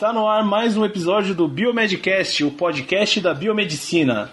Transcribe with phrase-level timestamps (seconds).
[0.00, 4.30] Está no ar mais um episódio do Biomedcast, o podcast da biomedicina.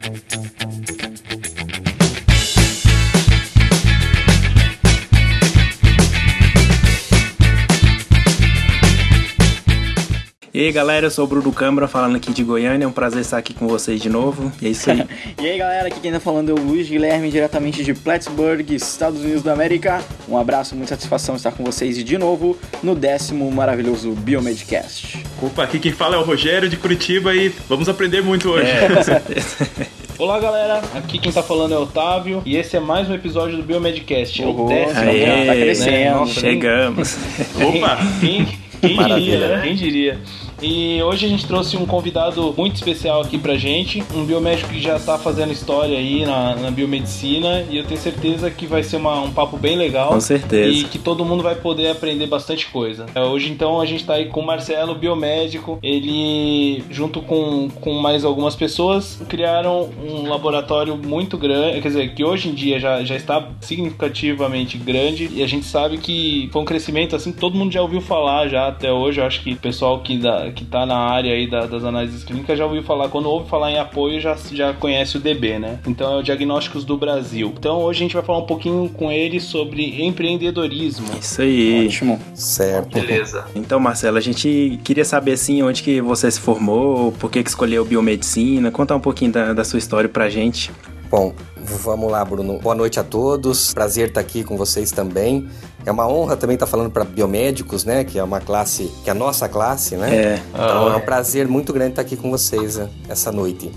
[10.58, 13.22] E aí galera, eu sou o Bruno Câmara falando aqui de Goiânia, é um prazer
[13.22, 14.52] estar aqui com vocês de novo.
[14.60, 15.06] E é isso aí.
[15.40, 19.22] e aí galera, aqui quem tá falando é o Luiz Guilherme, diretamente de Plattsburgh, Estados
[19.22, 20.04] Unidos da América.
[20.28, 25.24] Um abraço, muita satisfação estar com vocês de novo no décimo maravilhoso Biomedcast.
[25.44, 28.66] Opa, aqui quem fala é o Rogério de Curitiba e vamos aprender muito hoje.
[28.68, 29.70] É, com certeza.
[30.18, 33.58] Olá galera, aqui quem tá falando é o Otávio e esse é mais um episódio
[33.58, 34.42] do Biomedcast.
[34.42, 35.92] É o décimo, Aê, já tá crescendo.
[35.92, 36.12] né?
[36.16, 37.18] Nossa, Chegamos.
[37.62, 38.00] Opa!
[38.20, 38.48] Quem,
[38.82, 39.62] quem diria, né?
[39.62, 40.20] Quem diria?
[40.62, 44.82] E hoje a gente trouxe um convidado muito especial aqui pra gente, um biomédico que
[44.82, 48.96] já tá fazendo história aí na, na biomedicina e eu tenho certeza que vai ser
[48.98, 50.10] uma- um papo bem legal.
[50.10, 50.70] Com certeza.
[50.80, 53.06] E que todo mundo vai poder aprender bastante coisa.
[53.14, 55.78] É, Hoje então a gente tá aí com o Marcelo, biomédico.
[55.84, 62.24] Ele, junto com, com mais algumas pessoas, criaram um laboratório muito grande, quer dizer, que
[62.24, 66.66] hoje em dia já, já está significativamente grande e a gente sabe que foi um
[66.66, 69.20] crescimento assim todo mundo já ouviu falar já até hoje.
[69.20, 72.24] Eu acho que o pessoal que, da, que tá na área aí da- das análises
[72.24, 73.10] clínicas já ouviu falar.
[73.10, 75.80] Quando ouve falar em apoio, já, já conhece o DB, né?
[75.88, 77.54] Então é o Diagnósticos do Brasil.
[77.58, 81.08] Então hoje a gente vai falar um pouquinho com ele sobre empreendedorismo.
[81.20, 81.86] Isso aí.
[81.88, 82.20] Ótimo.
[82.34, 82.94] Certo.
[83.00, 83.46] Beleza.
[83.56, 87.50] Então, Marcelo, a gente queria saber assim onde que você se formou, por que, que
[87.50, 90.72] escolheu biomedicina, contar um pouquinho da, da sua história pra gente.
[91.10, 92.60] Bom, vamos lá, Bruno.
[92.60, 93.74] Boa noite a todos.
[93.74, 95.48] Prazer estar aqui com vocês também.
[95.86, 98.04] É uma honra também estar falando para biomédicos, né?
[98.04, 100.16] Que é uma classe, que é a nossa classe, né?
[100.16, 100.42] É.
[100.50, 103.72] Então Ah, é um prazer muito grande estar aqui com vocês né, essa noite.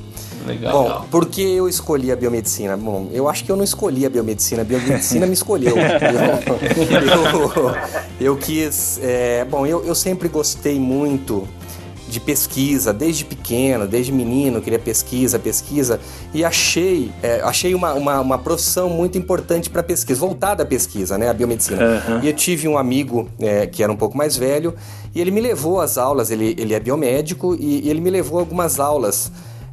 [0.45, 0.73] Legal.
[0.73, 2.77] Bom, por que eu escolhi a biomedicina?
[2.77, 5.75] Bom, eu acho que eu não escolhi a biomedicina, a biomedicina me escolheu.
[5.81, 7.75] Eu, eu,
[8.20, 8.98] eu quis.
[9.03, 11.47] é, bom, eu, eu sempre gostei muito
[12.11, 16.00] de pesquisa, desde pequeno, desde menino, queria pesquisa, pesquisa,
[16.34, 21.17] e achei, é, achei uma, uma, uma profissão muito importante para pesquisa, voltada à pesquisa,
[21.17, 21.83] né, a biomedicina.
[21.83, 22.20] Aham.
[22.23, 24.74] E eu tive um amigo é, que era um pouco mais velho,
[25.14, 28.39] e ele me levou às aulas, ele, ele é biomédico, e, e ele me levou
[28.39, 29.30] a algumas aulas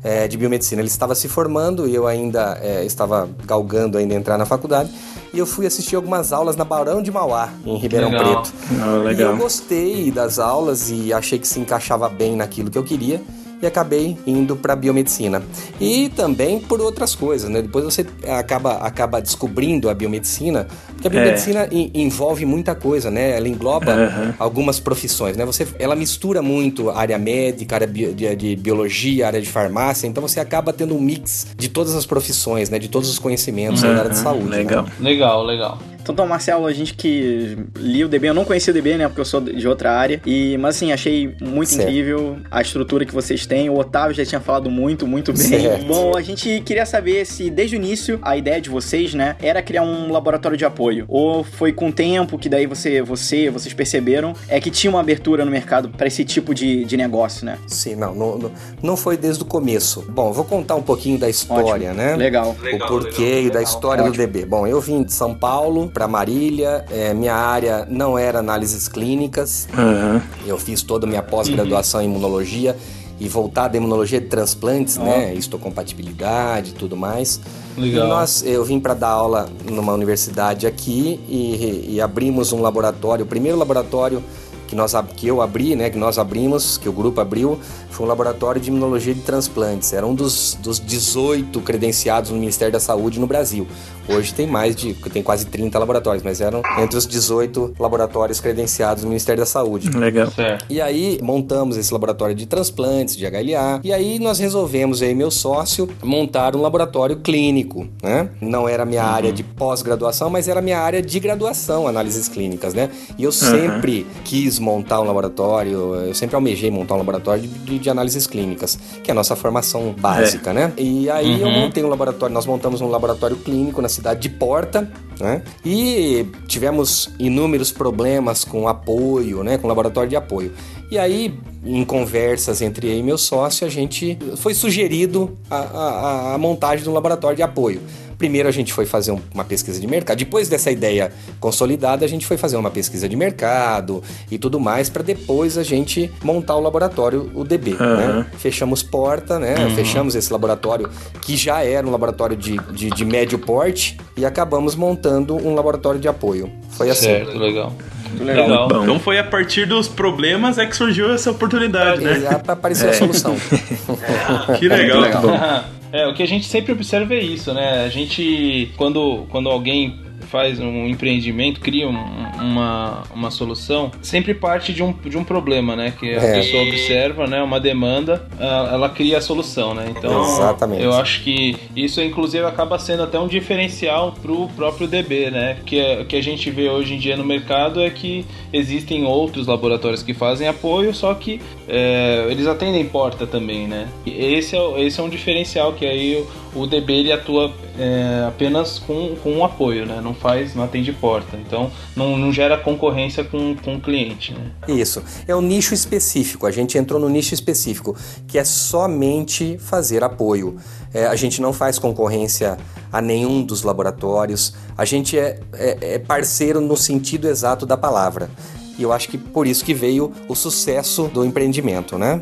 [0.08, 0.82] é, de biomedicina.
[0.82, 4.90] Ele estava se formando e eu ainda é, estava galgando ainda entrar na faculdade.
[5.34, 8.42] E eu fui assistir algumas aulas na Barão de Mauá, em Ribeirão Legal.
[8.42, 8.54] Preto.
[8.82, 9.32] Ah, E legal.
[9.32, 13.22] eu gostei das aulas e achei que se encaixava bem naquilo que eu queria
[13.62, 15.42] e acabei indo para biomedicina.
[15.80, 17.62] E também por outras coisas, né?
[17.62, 23.36] Depois você acaba, acaba descobrindo a biomedicina, porque a biomedicina en- envolve muita coisa, né?
[23.38, 24.36] Ela engloba Aham.
[24.40, 25.46] algumas profissões, né?
[25.46, 30.22] Você, ela mistura muito a área médica, área de, de biologia, área de farmácia, então
[30.22, 32.78] você acaba tendo um mix de todas as profissões, né?
[32.80, 34.50] De todos os conhecimentos da área de Aham, saúde.
[34.50, 34.58] né?
[34.58, 34.86] Legal.
[35.00, 35.78] Legal, legal.
[36.02, 39.08] Então, então, Marcelo, a gente que lia o DB, eu não conhecia o DB, né?
[39.10, 40.22] Porque eu sou de outra área.
[40.26, 41.82] E, mas assim, achei muito Certo.
[41.90, 43.70] incrível a estrutura que vocês têm.
[43.70, 45.42] O Otávio já tinha falado muito, muito bem.
[45.48, 45.86] Certo.
[45.86, 49.62] Bom, a gente queria saber se desde o início a ideia de vocês, né, era
[49.62, 51.06] criar um laboratório de apoio.
[51.08, 55.00] Ou foi com o tempo que daí você, você, vocês perceberam é que tinha uma
[55.00, 57.58] abertura no mercado para esse tipo de, de negócio, né?
[57.68, 58.52] Sim, não, não, não-
[58.84, 60.06] não foi desde o começo.
[60.10, 62.16] Bom, vou contar um pouquinho da história, né?
[62.16, 62.56] Legal.
[62.74, 64.46] o porquê e da história do DB.
[64.46, 69.68] Bom, eu vim de São Paulo para Marília, é, minha área não era análises clínicas,
[69.78, 70.22] Aham.
[70.46, 72.76] eu fiz toda a minha pós-graduação em imunologia
[73.20, 75.34] e voltada à imunologia de transplantes, né?
[75.34, 77.40] Histocompatibilidade e tudo mais.
[77.76, 78.06] Legal.
[78.06, 83.26] E nós, eu vim para dar aula numa universidade aqui e, e abrimos um laboratório,
[83.26, 84.24] o primeiro laboratório
[84.68, 88.10] que, nós, que eu abri, né, que nós abrimos, que o grupo abriu, foi um
[88.10, 89.94] laboratório de imunologia de transplantes.
[89.94, 93.68] Era um dos, dos 18 credenciados no Ministério da Saúde no Brasil.
[94.10, 99.04] Hoje tem mais de, tem quase 30 laboratórios, mas eram entre os 18 laboratórios credenciados
[99.04, 99.90] no Ministério da Saúde.
[99.90, 100.32] Legal.
[100.32, 100.66] Certo.
[100.70, 103.82] E aí montamos esse laboratório de transplantes, de HLA.
[103.84, 108.30] E aí nós resolvemos, eu e meu sócio, montar um laboratório clínico, né?
[108.40, 112.30] Não era a minha área de pós-graduação, mas era a minha área de graduação, análises
[112.30, 112.90] clínicas, né?
[113.18, 117.90] E eu sempre quis montar um laboratório, eu sempre almejei montar um laboratório de, de-
[117.90, 120.74] análises clínicas, que é a nossa formação básica, né?
[120.78, 124.92] E aí eu montei um laboratório, nós montamos um laboratório clínico na cidade de Porta,
[125.20, 125.42] né?
[125.66, 129.58] E tivemos inúmeros problemas com apoio, né?
[129.58, 130.52] Com laboratório de apoio.
[130.90, 136.34] E aí, em conversas entre eu e meu sócio, a gente foi sugerido a, a-
[136.36, 137.82] a montagem de um laboratório de apoio.
[138.18, 140.18] Primeiro a gente foi fazer um- uma pesquisa de mercado.
[140.18, 144.90] Depois dessa ideia consolidada, a gente foi fazer uma pesquisa de mercado e tudo mais
[144.90, 147.74] para depois a gente montar o laboratório, o DB.
[147.80, 147.96] Aham.
[148.20, 148.26] Né?
[148.38, 149.56] Fechamos porta, né?
[149.76, 150.90] Fechamos esse laboratório
[151.22, 156.00] que já era um laboratório de, de, de médio porte e acabamos montando um laboratório
[156.00, 156.50] de apoio.
[156.72, 157.06] Foi assim.
[157.08, 157.74] Certo, legal.
[158.20, 158.48] legal.
[158.48, 158.84] Legal.
[158.84, 162.20] Então foi a partir dos problemas é que surgiu essa oportunidade, né?
[162.22, 163.36] Já apareceu a solução.
[164.60, 165.02] Que legal.
[165.02, 165.24] legal.
[165.92, 167.84] É, o que a gente sempre observa é isso, né?
[167.86, 174.74] A gente, quando, quando alguém faz um empreendimento, cria um- uma, uma solução, sempre parte
[174.74, 175.94] de um, de um problema, né?
[175.98, 176.34] Que a É.
[176.34, 177.42] pessoa observa, né?
[177.42, 179.86] Uma demanda, ah, ela cria a solução, né?
[179.90, 180.84] Então, Exatamente.
[180.84, 185.58] eu acho que isso, inclusive, acaba sendo até um diferencial pro próprio DB, né?
[185.66, 189.48] Que o que a gente vê hoje em dia no mercado é que existem outros
[189.48, 193.90] laboratórios que fazem apoio, só que é, eles atendem porta também, né?
[194.06, 196.26] Esse é, esse é um diferencial que aí
[196.56, 200.00] o, o DB ele atua é, apenas com, com um apoio, né?
[200.02, 201.36] Não faz, não atende porta.
[201.38, 204.52] Então não, não gera concorrência com, com o cliente, né?
[204.68, 205.04] Isso.
[205.28, 206.46] É um nicho específico.
[206.46, 207.96] A gente entrou no nicho específico,
[208.28, 210.58] que é somente fazer apoio.
[210.94, 212.58] É, a gente não faz concorrência
[212.92, 214.54] a nenhum dos laboratórios.
[214.78, 218.30] A gente é, é- é parceiro no sentido exato da palavra.
[218.78, 222.22] E eu acho que por isso que veio o sucesso do empreendimento, né?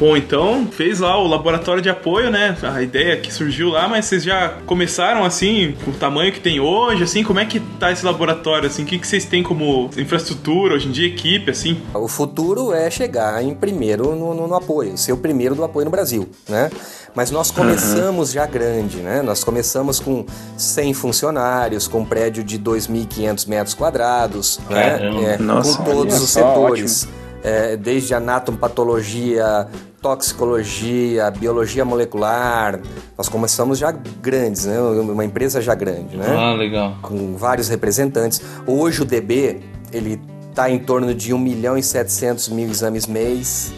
[0.00, 2.56] Bom, então fez lá o laboratório de apoio, né?
[2.62, 6.58] A ideia que surgiu lá, mas vocês já começaram assim, com o tamanho que tem
[6.58, 9.90] hoje, assim, como é que tá esse laboratório, assim, o que, que vocês têm como
[9.98, 11.78] infraestrutura hoje em dia, equipe, assim?
[11.92, 15.84] O futuro é chegar em primeiro no, no- no apoio, ser o primeiro do apoio
[15.84, 16.70] no Brasil, né?
[17.14, 19.20] Mas nós começamos já grande, né?
[19.20, 20.24] Nós começamos com
[20.56, 24.98] 100 funcionários, com um prédio de 2.500 metros quadrados, né?
[25.34, 27.06] É, Nossa, com todos os setores,
[27.42, 29.66] é, desde anatomopatologia,
[30.00, 32.80] toxicologia, biologia molecular.
[33.16, 34.80] Nós começamos já grandes, né?
[34.80, 36.26] Uma empresa já grande, né?
[36.28, 36.96] Ah, legal.
[37.02, 38.40] com vários representantes.
[38.66, 39.60] Hoje o DB,
[39.92, 43.72] ele está em torno de 1 milhão e 700 mil exames mês.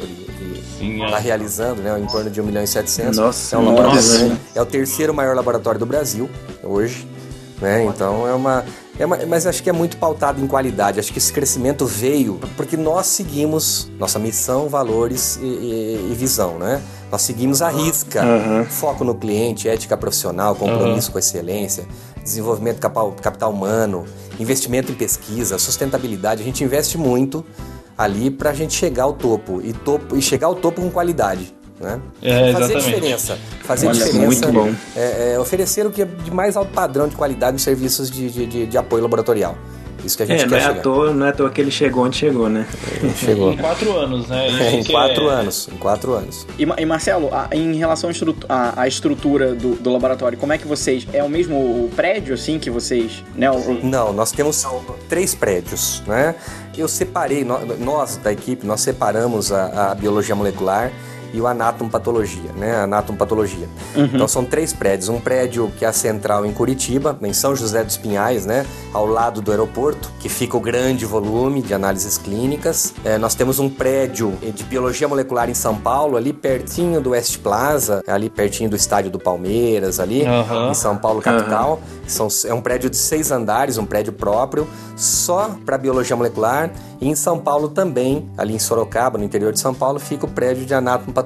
[0.81, 1.21] Está é.
[1.21, 1.99] realizando, né?
[1.99, 3.19] Em torno de 1 milhão e 700.
[3.19, 4.39] Nossa, é um nossa.
[4.55, 6.29] é o terceiro maior laboratório do Brasil
[6.63, 7.07] hoje,
[7.61, 7.85] né?
[7.85, 8.65] Então é uma,
[8.99, 11.01] é uma- mas acho que é muito pautado em qualidade.
[11.01, 16.59] Acho que esse crescimento veio porque nós seguimos nossa missão, valores e, e- e visão,
[16.59, 16.81] né?
[17.11, 18.65] Nós seguimos a risca, Aham.
[18.65, 21.87] foco no cliente, ética profissional, compromisso com a excelência,
[22.23, 24.05] desenvolvimento capital, capital humano,
[24.41, 26.41] investimento em pesquisa, sustentabilidade.
[26.41, 27.45] A gente investe muito
[27.99, 31.55] ali para a gente chegar ao topo e, topo e chegar ao topo com qualidade.
[31.83, 32.01] Né?
[32.23, 32.95] É, fazer exatamente.
[32.95, 33.39] diferença.
[33.65, 34.25] Fazer Olha, diferença.
[34.27, 34.73] muito bom.
[34.97, 38.31] É, é oferecer o que é de mais alto padrão de qualidade nos serviços de,
[38.31, 39.57] de, de- de apoio laboratorial.
[40.05, 41.61] Isso que a gente É, não quer é, à toa, não é à toa que
[41.61, 42.67] ele chegou onde chegou, né?
[43.17, 43.53] Chegou.
[43.53, 44.49] Em quatro anos, né?
[44.49, 45.69] Isso em quatro é- anos.
[45.73, 46.45] Em quatro anos.
[46.59, 50.53] E, e Marcelo, a- em relação à, estru- à- à estrutura do, do laboratório, como
[50.53, 51.07] é que vocês.
[51.13, 53.23] É o mesmo prédio, assim, que vocês.
[53.37, 54.65] Né, o- Não, nós temos
[55.09, 56.35] três prédios, né?
[56.77, 60.91] Eu separei, nó- nós da equipe, nós separamos a, a biologia molecular
[61.33, 62.77] e o anatomopatologia, né?
[62.77, 63.69] A anatomopatologia.
[63.97, 65.09] Então são três prédios.
[65.09, 68.67] Um prédio que é a central em Curitiba, em São José dos Pinhais, né?
[68.93, 72.93] Ao lado do aeroporto, que fica o grande volume de análises clínicas.
[73.05, 77.39] É, nós temos um prédio de biologia molecular em São Paulo, ali pertinho do West
[77.39, 80.71] Plaza, ali pertinho do estádio do Palmeiras, ali Aham.
[80.71, 81.81] em São Paulo capital.
[82.07, 86.71] São, é um prédio de seis andares, um prédio próprio, só para biologia molecular.
[87.01, 90.29] E em São Paulo também, ali em Sorocaba, no interior de São Paulo, fica o
[90.29, 91.22] prédio de anatomopatologia.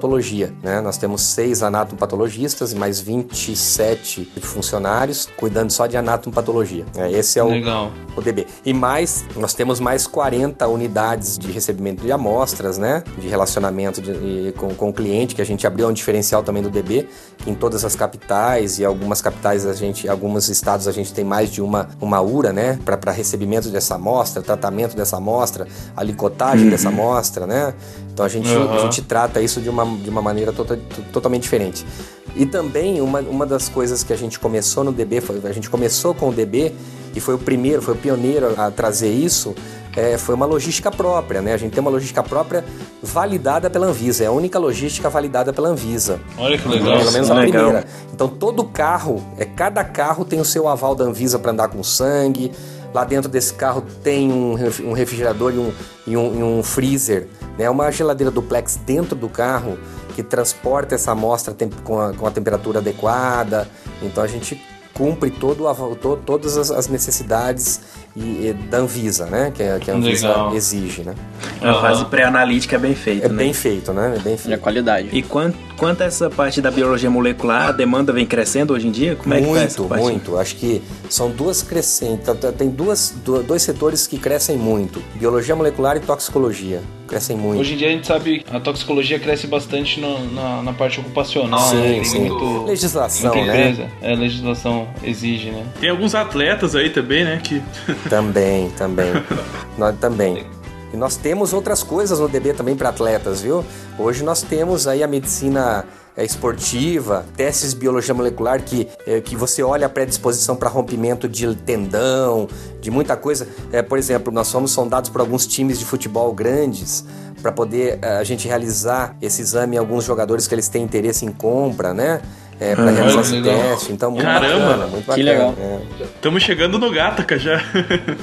[0.62, 0.80] Né?
[0.80, 6.84] Nós temos seis anatomopatologistas e mais 27 funcionários cuidando só de anatomopatologia.
[6.96, 7.90] É, esse é o, Legal.
[8.16, 8.46] o DB.
[8.64, 13.02] E mais, nós temos mais 40 unidades de recebimento de amostras, né?
[13.18, 16.62] De relacionamento de- e com, com o cliente, que a gente abriu um diferencial também
[16.62, 20.92] do DB, que em todas as capitais e algumas capitais a gente, alguns estados a
[20.92, 22.78] gente tem mais de uma, uma URA, né?
[22.84, 27.74] Para recebimento dessa amostra, tratamento dessa amostra, alicotagem dessa amostra, né?
[28.12, 28.72] Então a gente, Uhum.
[28.74, 30.78] a gente trata isso de uma, de uma maneira tota-
[31.12, 31.86] totalmente diferente.
[32.34, 35.70] E também uma, uma das coisas que a gente começou no DB, foi, a gente
[35.70, 36.72] começou com o DB
[37.14, 39.54] e foi o primeiro, foi o pioneiro a trazer isso,
[39.96, 41.54] é, foi uma logística própria, né?
[41.54, 42.62] A gente tem uma logística própria
[43.02, 46.20] validada pela Anvisa, é a única logística validada pela Anvisa.
[46.36, 46.98] Olha que legal.
[46.98, 47.64] Pelo menos a Legal.
[47.64, 47.86] primeira.
[48.12, 51.82] Então todo carro, é cada carro tem o seu aval da Anvisa para andar com
[51.82, 52.52] sangue.
[52.96, 55.70] Lá dentro desse carro tem um, ref- refrigerador e um,
[56.06, 57.68] e um, e um freezer, né?
[57.68, 59.78] Uma geladeira duplex dentro do carro
[60.14, 63.68] que transporta essa amostra com a, com a temperatura adequada.
[64.00, 64.58] Então a gente
[64.94, 67.82] cumpre todo o todas as, as necessidades
[68.16, 69.52] e, e da Anvisa, né?
[69.54, 70.54] Que, a- que a Anvisa Legal.
[70.54, 71.14] exige, né?
[71.60, 73.36] A fase pré-analítica é bem feita, É né?
[73.36, 74.14] bem feito, né?
[74.16, 74.60] É bem e a feito.
[74.62, 75.10] qualidade.
[75.12, 78.90] E quanto, Quanto a essa parte da biologia molecular, a demanda vem crescendo hoje em
[78.90, 79.14] dia?
[79.14, 80.02] Como é que tá essa muito, parte?
[80.02, 80.38] muito.
[80.38, 82.26] Acho que são duas crescentes.
[82.56, 86.80] Tem duas, du- dois setores que crescem muito: biologia molecular e toxicologia.
[87.06, 87.60] Crescem muito.
[87.60, 90.98] Hoje em dia a gente sabe que a toxicologia cresce bastante no- na, na parte
[90.98, 91.92] ocupacional, Sim, né?
[91.92, 92.18] Tem sim.
[92.20, 93.90] muito- Legislação, muita né?
[94.00, 95.62] É, a legislação exige, né?
[95.78, 97.38] Tem alguns atletas aí também, né?
[97.44, 97.62] Que
[98.08, 99.12] Também, também.
[99.78, 100.44] nós também.
[100.92, 103.64] E nós temos outras coisas no DB também para atletas, viu?
[103.98, 105.84] Hoje nós temos aí a medicina
[106.24, 111.54] esportiva, testes de biologia molecular que, é, que você olha a predisposição para rompimento de
[111.54, 112.48] tendão,
[112.80, 113.46] de muita coisa.
[113.72, 117.04] É, por exemplo, nós fomos sondados por alguns times de futebol grandes
[117.42, 121.24] para poder é, a gente realizar esse exame em alguns jogadores que eles têm interesse
[121.24, 122.20] em compra, né?
[122.58, 123.60] É, para realizar olha, esse legal.
[123.68, 123.92] teste.
[123.92, 124.64] Então, muito Caramba!
[124.64, 125.14] bacana, muito bacana.
[125.14, 125.54] Que legal.
[125.60, 125.80] É.
[126.14, 127.60] estamos chegando no Gataca já.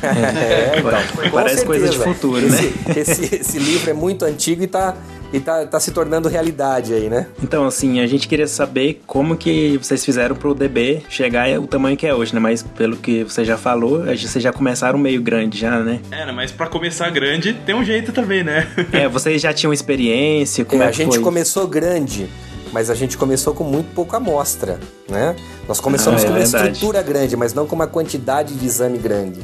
[0.03, 2.13] É, então, Parece coisa de certeza.
[2.15, 2.57] futuro, né?
[2.95, 4.95] esse, Esse, esse livro é muito antigo e tá,
[5.33, 7.25] e tá, tá se tornando realidade aí, né?
[7.41, 11.97] Então, assim, a gente queria saber como que vocês fizeram pro DB chegar ao tamanho
[11.97, 12.39] que é hoje, né?
[12.39, 15.99] Mas pelo que você já falou, a gente- vocês já começaram meio grande já, né?
[16.11, 18.67] É, mas pra começar grande, tem um jeito também, né?
[18.93, 21.19] É, vocês já tinham experiência, como É, é, a gente foi?
[21.19, 22.29] começou grande,
[22.71, 25.35] mas a gente começou com muito pouca amostra, né?
[25.67, 26.71] Nós começamos Ah, é com uma verdade.
[26.73, 29.39] estrutura grande, mas não com uma quantidade de exame grande.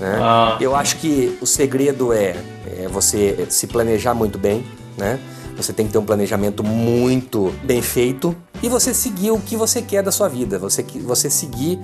[0.00, 0.16] né?
[0.22, 0.56] Ah.
[0.60, 2.36] Eu acho que o segredo é,
[2.78, 4.64] é você se planejar muito bem,
[4.98, 5.18] né?
[5.56, 9.82] Você tem que ter um planejamento muito bem feito e você seguir o que você
[9.82, 10.58] quer da sua vida.
[10.58, 11.78] Você, você seguir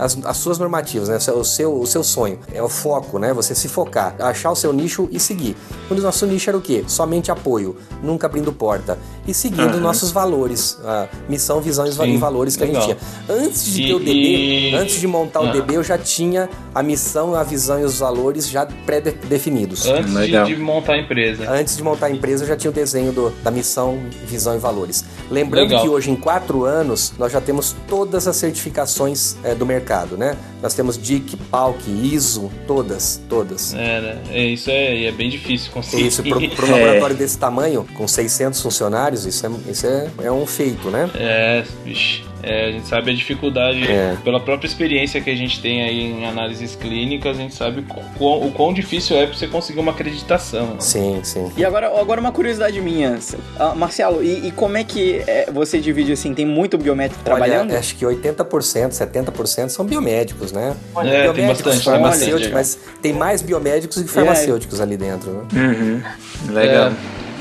[0.00, 1.16] as, as suas normativas, né?
[1.34, 2.38] O seu, o seu sonho.
[2.52, 3.32] É o foco, né?
[3.34, 5.56] Você se focar, achar o seu nicho e seguir.
[5.90, 6.84] O nosso nicho era o quê?
[6.86, 8.98] Somente apoio, nunca abrindo porta.
[9.26, 9.80] E seguindo Aham.
[9.80, 12.82] nossos valores, a missão, visão e Sim, valores que a legal.
[12.82, 13.36] gente tinha.
[13.38, 15.52] Antes de E- ter o DB, e- antes de montar o Ah.
[15.52, 19.86] DB, eu já tinha a missão, a visão e os valores já pré-definidos.
[19.86, 20.44] Antes de, Legal.
[20.46, 21.50] de montar a empresa.
[21.50, 24.58] Antes de montar a empresa, eu já tinha o desenho do- da missão, visão e
[24.58, 25.04] valores.
[25.30, 25.82] Lembrando Legal.
[25.82, 30.36] que hoje, em quatro anos, nós já temos todas as certificações eh, do mercado, né?
[30.62, 33.74] Nós temos DIC, PALC, ISO, todas, todas.
[33.74, 34.22] É, né?
[34.30, 36.06] É, isso é, é bem difícil conseguir.
[36.06, 36.80] Isso, para um É.
[36.80, 41.10] laboratório desse tamanho, com 600 funcionários, isso é, isso é, é um feito, né?
[41.14, 42.22] É, vixe.
[42.42, 44.16] É, a gente sabe a dificuldade, É.
[44.24, 47.84] pela própria experiência que a gente tem aí em análises clínicas, a gente sabe o
[48.18, 50.76] quão, o quão difícil é pra você conseguir uma acreditação.
[50.80, 51.50] Sim, sim.
[51.54, 53.18] E agora, agora uma curiosidade minha.
[53.58, 56.32] Ah, Marcelo, e, e como é que é, você divide assim?
[56.32, 57.70] Tem muito biométrico trabalhando?
[57.70, 60.74] Olha, acho que 80%, 70% são biomédicos, né?
[61.04, 62.52] É, tem bastante, farmacêuticos, bastante.
[62.52, 65.42] mas tem mais biomédicos do que farmacêuticos ali dentro, né?
[65.54, 66.52] Uhum.
[66.52, 66.88] Legal.
[66.88, 66.92] É,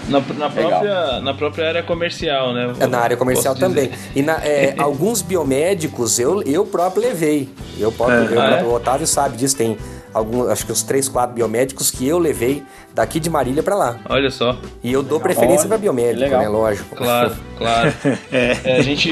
[0.10, 2.74] na, na, própria, na própria área comercial, né?
[2.80, 3.88] É, na área comercial Posso dizer.
[3.90, 4.00] também.
[4.16, 7.50] E na- é, alguns biomédicos eu, eu próprio levei.
[7.78, 8.64] Eu próprio, eu Ah, é?
[8.64, 9.78] o Otávio sabe disso, tem
[10.14, 12.64] alguns, acho que uns 3, 4 biomédicos que eu levei
[13.00, 13.98] daqui de Marília pra lá.
[14.10, 16.42] Olha só, E eu dou preferência pra biomédico, legal.
[16.42, 16.48] né?
[16.50, 16.96] Lógico.
[16.96, 17.94] claro, claro.
[18.32, 19.10] É, a gente.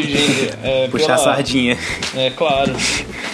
[0.63, 1.77] É, Puxar a pela- sardinha.
[2.15, 2.73] É, claro.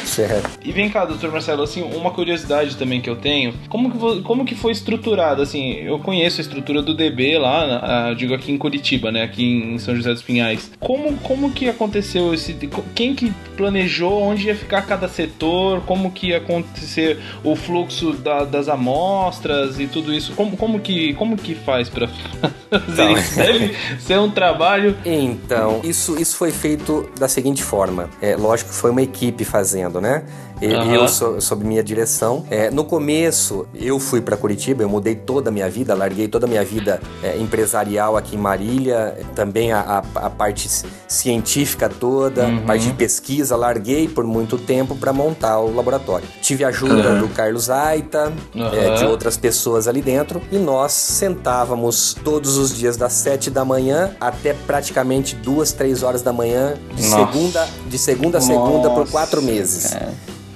[0.05, 0.59] Certo.
[0.63, 4.21] E vem cá, doutor Marcelo, assim, uma curiosidade também que eu tenho, como que, vo-
[4.21, 8.33] como que foi estruturado, assim, eu conheço a estrutura do DB lá, na- ah, digo
[8.35, 10.69] aqui em Curitiba, né, aqui em São José dos Pinhais.
[10.79, 12.53] Como, como que aconteceu esse,
[12.93, 18.43] quem que planejou onde ia ficar cada setor, como que ia acontecer o fluxo da-
[18.45, 22.07] das amostras e tudo isso, como, como, que, como que faz pra
[22.69, 23.11] fazer Então.
[23.17, 23.35] isso?
[23.35, 24.95] Deve ser um trabalho...
[25.05, 28.09] Então, isso, isso foi feito da seguinte forma.
[28.21, 30.23] É, lógico que foi uma equipe fazendo, né?
[30.61, 30.93] E- Aham.
[30.93, 32.45] Eu, so- sob minha direção.
[32.49, 36.45] É, no começo, eu fui para Curitiba, eu mudei toda a minha vida, larguei toda
[36.45, 39.79] a minha vida é, empresarial aqui em Marília, também a,
[40.15, 45.11] a- a parte ci- científica toda, a parte de pesquisa, larguei por muito tempo para
[45.11, 46.27] montar o laboratório.
[46.41, 52.57] Tive ajuda do Carlos Aita, é, de outras pessoas ali dentro, e nós sentávamos todos
[52.57, 57.31] os dias das 7 da manhã até praticamente duas, três horas da manhã, de Nossa.
[57.31, 59.91] segunda, de segunda a segunda por Nossa, quatro meses.
[59.91, 60.13] cara.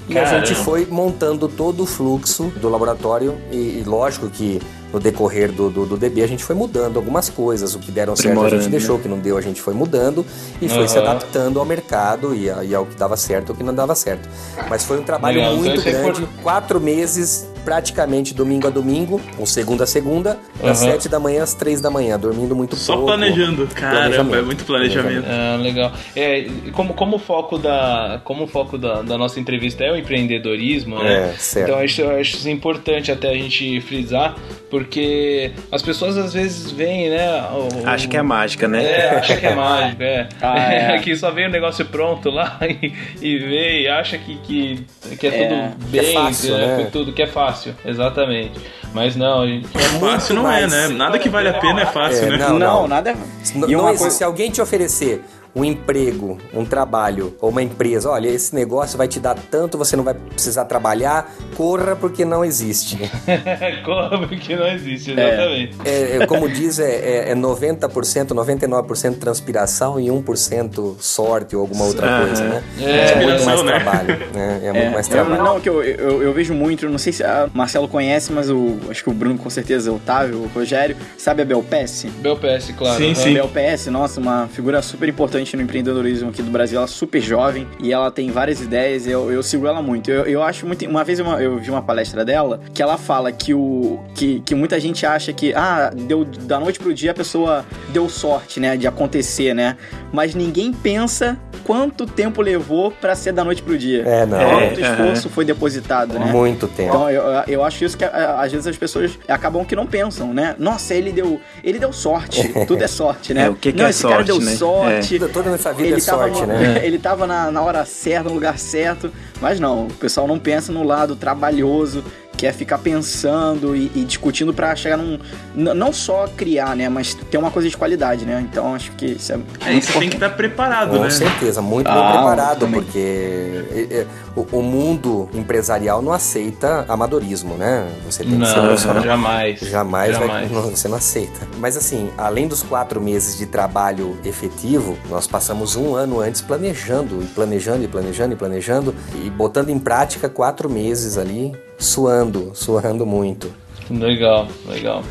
[0.09, 0.45] E a Caramba.
[0.45, 4.61] gente foi montando todo o fluxo do laboratório e, e lógico que
[4.93, 7.75] no decorrer do, do, do DB a gente foi mudando algumas coisas.
[7.75, 9.03] O que deram certo a gente Aprimorando, deixou, o né?
[9.03, 10.25] que não deu a gente foi mudando
[10.61, 13.55] e foi se adaptando ao mercado e, a- e ao que dava certo e ao
[13.57, 14.29] que não dava certo.
[14.69, 19.19] Mas foi um trabalho Legal, então muito é grande, quatro meses praticamente domingo a domingo,
[19.37, 22.93] ou segunda a segunda, das sete da manhã às três da manhã, dormindo muito Só
[22.93, 23.07] pouco.
[23.07, 23.67] planejando.
[23.67, 24.35] Caramba, Planejamento.
[24.37, 25.25] é muito planejamento.
[25.27, 25.91] Ah, legal.
[26.15, 29.97] É, como, como o foco da como o foco da, da nossa entrevista é o
[29.97, 31.31] empreendedorismo, né?
[31.31, 31.65] É, certo.
[31.67, 34.37] Então eu acho, eu acho isso importante até a gente frisar,
[34.69, 37.27] porque as pessoas às vezes veem, né?
[37.51, 38.81] o- Acho que é mágica, né?
[38.81, 40.29] É, acha que é mágico, é.
[40.41, 40.99] Ah, é.
[41.03, 44.85] que só vem o negócio pronto lá e, e vê e acha que, que,
[45.19, 46.77] que é, É, tudo que é bem, fácil, né?
[46.85, 47.56] que tudo que é fácil.
[47.57, 48.59] Fácil, exatamente.
[48.93, 49.67] Mas não, gente...
[49.99, 50.95] Fácil não mais- é, né?
[50.95, 52.37] Nada que vale a pena é fácil, É, né?
[52.37, 52.87] Não, Não, não.
[52.87, 53.11] nada.
[53.11, 55.23] N- E não uma coisa- Se alguém te oferecer
[55.57, 59.95] um emprego, um trabalho ou uma empresa, olha, esse negócio vai te dar tanto, você
[59.95, 62.95] não vai precisar trabalhar, corra porque não existe.
[63.83, 65.75] Como que não existe, exatamente.
[65.83, 66.91] É, é, como diz, é,
[67.29, 72.63] é, é 90%, 99% transpiração e 1% sorte ou alguma outra coisa, né?
[72.79, 73.71] É, muito mais né?
[73.71, 74.07] trabalho.
[74.33, 74.61] Né?
[74.63, 75.43] É, muito mais Eu- trabalho.
[75.43, 78.77] não, que eu, eu, eu vejo muito, não sei se a Marcelo conhece, mas o,
[78.89, 82.05] acho que o Bruno com certeza, o Otávio, o Rogério, sabe a Belpes?
[82.19, 82.97] BelPS, claro.
[82.97, 83.15] Sim, aham.
[83.15, 83.31] sim.
[83.31, 86.77] A Belpes, nossa, uma figura super importante no empreendedorismo aqui do Brasil.
[86.77, 89.07] Ela é super jovem e ela tem várias ideias.
[89.07, 90.11] Eu, eu sigo ela muito.
[90.11, 90.85] Eu, eu acho muito.
[90.85, 94.55] Uma vez eu, eu vi uma palestra dela que ela fala que o que, que
[94.55, 98.75] muita gente acha que ah deu da noite pro dia a pessoa deu sorte, né,
[98.75, 99.77] de acontecer, né?
[100.11, 104.01] Mas ninguém pensa quanto tempo levou pra ser da noite pro dia.
[104.03, 104.37] É, não.
[104.39, 106.25] Quanto É, esforço foi depositado, né?
[106.31, 106.95] Muito tempo.
[106.95, 110.55] Então, eu, eu acho isso que às vezes as pessoas acabam que não pensam, né?
[110.57, 112.47] Nossa, ele deu, ele deu sorte.
[112.65, 113.47] Tudo é sorte, né?
[113.47, 114.55] É, o que que não, é esse cara sorte, deu né?
[114.55, 115.19] sorte.
[115.19, 116.79] Toda- Toda nessa vida Ele é sorte, no- né?
[116.87, 119.11] ele tava na, na hora certa, no lugar certo.
[119.41, 122.01] Mas não, o pessoal não pensa no lado trabalhoso,
[122.37, 125.17] que é ficar pensando e, e discutindo pra chegar num.
[125.55, 126.87] Não só criar, né?
[126.87, 128.45] Mas ter uma coisa de qualidade, né?
[128.49, 129.35] Então acho que isso é.
[129.35, 129.37] É,
[129.71, 130.13] muito isso tem que importante.
[130.15, 131.09] estar preparado, Com né?
[131.09, 132.81] certeza, muito bem Ah, preparado, também.
[132.83, 137.87] porque o, o mundo empresarial não aceita amadorismo, né?
[138.05, 139.03] Você tem que ser Não, profissional.
[139.03, 139.59] jamais.
[139.59, 140.51] Jamais, vai- Jamais.
[140.51, 141.47] não, você não aceita.
[141.57, 147.21] Mas assim, além dos quatro meses de trabalho efetivo, nós passamos um ano antes planejando,
[147.23, 153.05] e planejando, e planejando, e planejando, e botando em prática quatro meses ali, suando, suando
[153.05, 153.53] muito.
[153.89, 155.03] Legal, legal.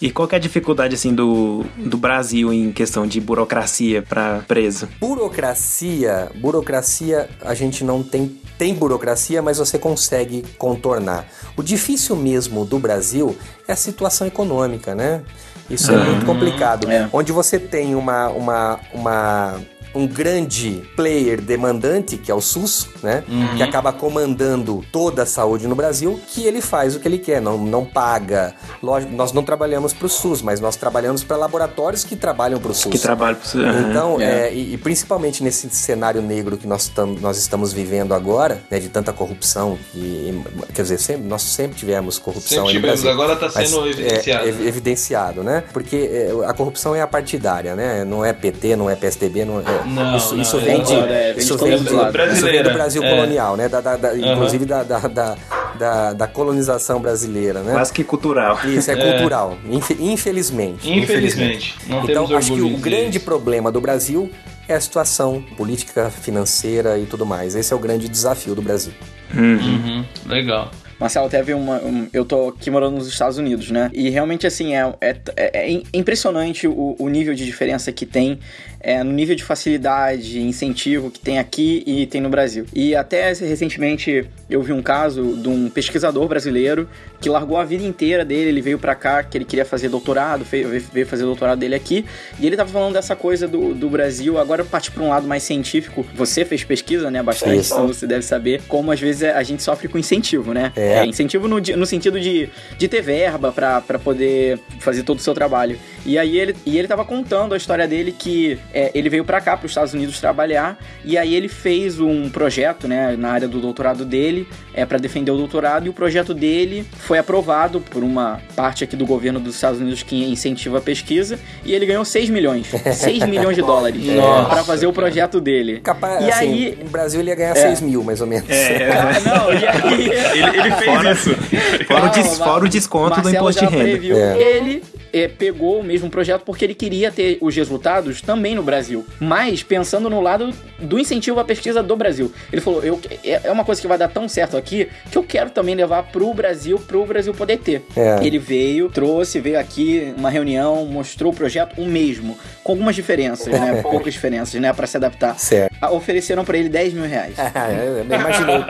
[0.00, 4.38] E qual que é a dificuldade, assim, do, do Brasil em questão de burocracia pra
[4.38, 4.88] empresa?
[5.00, 11.28] Burocracia, burocracia a gente não tem tem burocracia, mas você consegue contornar.
[11.56, 13.36] O difícil mesmo do Brasil
[13.68, 15.22] é a situação econômica, né?
[15.70, 16.90] Isso é muito complicado.
[16.90, 17.08] é.
[17.12, 19.60] Onde você tem uma, uma, uma
[19.98, 23.24] um grande player demandante, que é o SUS, né?
[23.56, 27.40] Que acaba comandando toda a saúde no Brasil, que ele faz o que ele quer,
[27.40, 28.54] não, não paga.
[28.82, 32.70] Lógico, nós não trabalhamos para o SUS, mas nós trabalhamos para laboratórios que trabalham para
[32.70, 32.92] o SUS.
[32.92, 33.58] Que trabalho pra você.
[33.58, 33.90] Aham.
[33.90, 34.48] Então, É.
[34.48, 38.78] é, e, e principalmente nesse cenário negro que nós, tam, nós estamos vivendo agora, né,
[38.78, 40.40] de tanta corrupção, e,
[40.74, 43.10] quer dizer, sempre, nós sempre tivemos corrupção Sempre tivemos, Brasil.
[43.22, 44.48] agora tá Mas, sendo é, evidenciado.
[44.48, 45.64] ev- evidenciado, né?
[45.72, 48.04] Porque é, a corrupção é a partidária, né?
[48.04, 49.64] Não é PT, não é PSDB, não é...
[49.88, 50.92] Não, isso, não, isso é vem de...
[50.94, 51.84] é, isso vem de-
[52.32, 53.10] isso vem do Brasil é.
[53.10, 53.68] colonial, né?
[53.68, 55.36] Da, da- da- Inclusive da, da, da,
[55.78, 57.72] da- da colonização brasileira, né?
[57.72, 58.58] Quase que cultural.
[58.66, 59.10] Isso é, É.
[59.12, 60.90] cultural, infe- infelizmente.
[60.90, 64.30] Infelizmente, não então, temos acho que o de grande problema do Brasil
[64.68, 67.54] é a situação política, financeira e tudo mais.
[67.54, 68.92] Esse é o grande desafio do Brasil.
[69.34, 70.70] Uhum, legal.
[70.98, 71.76] Marcelo, teve uma.
[71.76, 73.88] um- eu tô aqui morando nos Estados Unidos, né?
[73.94, 78.40] E realmente, assim, é, é, é- é impressionante o, o nível de diferença que tem
[78.80, 82.66] é, no nível de facilidade, incentivo que tem aqui e tem no Brasil.
[82.74, 86.88] E até recentemente eu vi um caso de um pesquisador brasileiro
[87.20, 90.44] que largou a vida inteira dele, ele veio pra cá, que ele queria fazer doutorado,
[90.44, 92.04] veio, fazer doutorado dele aqui,
[92.38, 95.42] e ele tava falando dessa coisa do, do Brasil, agora partir pra um lado mais
[95.42, 96.06] científico.
[96.14, 97.74] Você fez pesquisa, né, bastante, Isso.
[97.74, 100.72] então você deve saber como às vezes a gente sofre com incentivo, né?
[100.76, 101.04] É.
[101.04, 105.34] incentivo no, no sentido de, de ter verba pra pra poder fazer todo o seu
[105.34, 105.78] trabalho.
[106.04, 109.40] E aí ele, e ele tava contando a história dele que é, ele veio pra
[109.40, 113.58] cá, pros Estados Unidos trabalhar, e aí ele fez um projeto, né, na área do
[113.60, 118.40] doutorado dele, é para defender o doutorado, e o projeto dele foi aprovado por uma
[118.54, 122.28] parte aqui do governo dos Estados Unidos que incentiva a pesquisa, e ele ganhou 6
[122.30, 122.66] milhões.
[122.94, 125.80] 6 milhões de dólares Nossa, para fazer o projeto dele.
[125.80, 126.78] Capaz, e assim, aí.
[126.82, 127.68] no Brasil ele ia ganhar É.
[127.68, 128.48] 6 mil, mais ou menos.
[128.98, 130.08] Ah, não, e aí.
[130.38, 131.30] Ele, ele fez Fora- isso.
[131.86, 134.18] Fora, o, des- fora o desconto do Marcelo imposto de renda.
[134.18, 134.56] É.
[134.56, 139.04] Ele é, pegou o mesmo projeto porque ele queria ter os resultados também no Brasil,
[139.20, 142.32] mas pensando no lado do incentivo à pesquisa do Brasil.
[142.52, 145.22] Ele falou: eu, é é uma coisa que vai dar tão certo aqui que eu
[145.22, 147.82] quero também levar pro Brasil, pro Brasil poder ter.
[147.96, 148.18] É.
[148.22, 153.46] Ele veio, trouxe, veio aqui, uma reunião, mostrou o projeto o mesmo, com algumas diferenças,
[153.48, 153.80] né?
[153.82, 154.72] Poucas diferenças, né?
[154.72, 155.38] Pra se adaptar.
[155.38, 155.74] Certo.
[155.80, 157.34] Ah, Ofereceram pra ele 10 mil reais.
[158.12, 158.64] imaginei,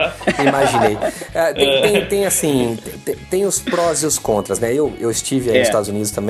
[0.47, 0.97] imaginei.
[1.33, 4.73] É, tem, tem- tem, assim, tem, tem os prós e os contras, né?
[4.73, 5.59] Eu, eu estive aí É.
[5.59, 6.28] nos Estados Unidos também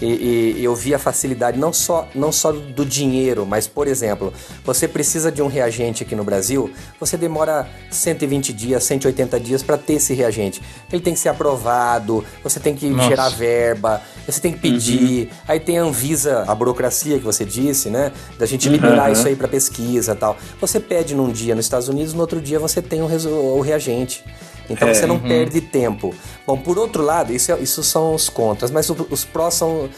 [0.00, 4.32] e, e eu vi a facilidade não só, não só do dinheiro, mas, por exemplo,
[4.64, 9.76] você precisa de um reagente aqui no Brasil, você demora 120 dias, 180 dias para
[9.76, 10.62] ter esse reagente.
[10.90, 13.08] Ele tem que ser aprovado, você tem que Nossa.
[13.08, 15.30] gerar verba, você tem que pedir.
[15.46, 18.12] Aí tem a Anvisa, a burocracia que você disse, né?
[18.38, 20.36] Da gente liberar isso aí para pesquisa e tal.
[20.60, 24.24] Você pede num dia nos Estados Unidos, no outro dia você tem o, o reagente.
[24.70, 26.14] Então É, você não perde tempo.
[26.46, 29.88] Bom, por outro lado, isso, é- isso são os contras, mas os prós são.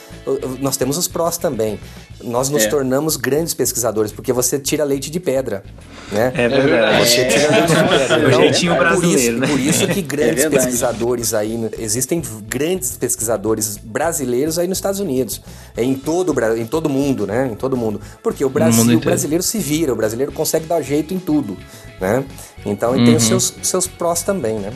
[0.61, 1.79] Nós temos os prós também.
[2.25, 2.69] Nós nos É.
[2.69, 5.63] tornamos grandes pesquisadores, porque você tira leite de pedra.
[6.11, 6.33] Né?
[6.35, 7.09] É verdade.
[7.09, 8.03] Você tira leite de pedra.
[8.23, 9.47] É o jeitinho por brasileiro, isso, né?
[9.47, 10.65] Por isso que grandes verdade.
[10.65, 15.41] pesquisadores aí, existem grandes pesquisadores brasileiros aí nos Estados Unidos,
[15.77, 17.49] em todo em todo mundo, né?
[17.53, 18.01] Em todo mundo.
[18.23, 21.57] Porque o mundo Brasil, o brasileiro se vira, o brasileiro consegue dar jeito em tudo,
[22.01, 22.25] né?
[22.65, 24.73] Então ele tem os seus, seus prós também, né?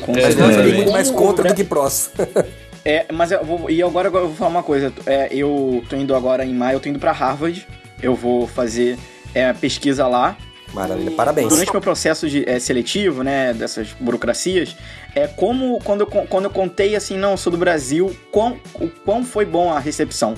[0.00, 0.74] Com Mas tem também.
[0.74, 2.10] muito mais contra do que prós.
[2.86, 3.68] É, mas eu vou.
[3.68, 4.92] E agora, agora eu vou falar uma coisa.
[5.04, 7.66] É, eu tô indo agora em maio, eu tô indo pra Harvard.
[8.00, 8.96] Eu vou fazer
[9.34, 10.36] é, pesquisa lá.
[10.72, 11.48] Maravilha, parabéns.
[11.48, 14.76] Durante meu processo de, é, seletivo, né, dessas burocracias,
[15.14, 18.88] é como quando eu, quando eu contei assim, não, eu sou do Brasil, quão, o
[18.88, 20.34] quão foi bom a recepção.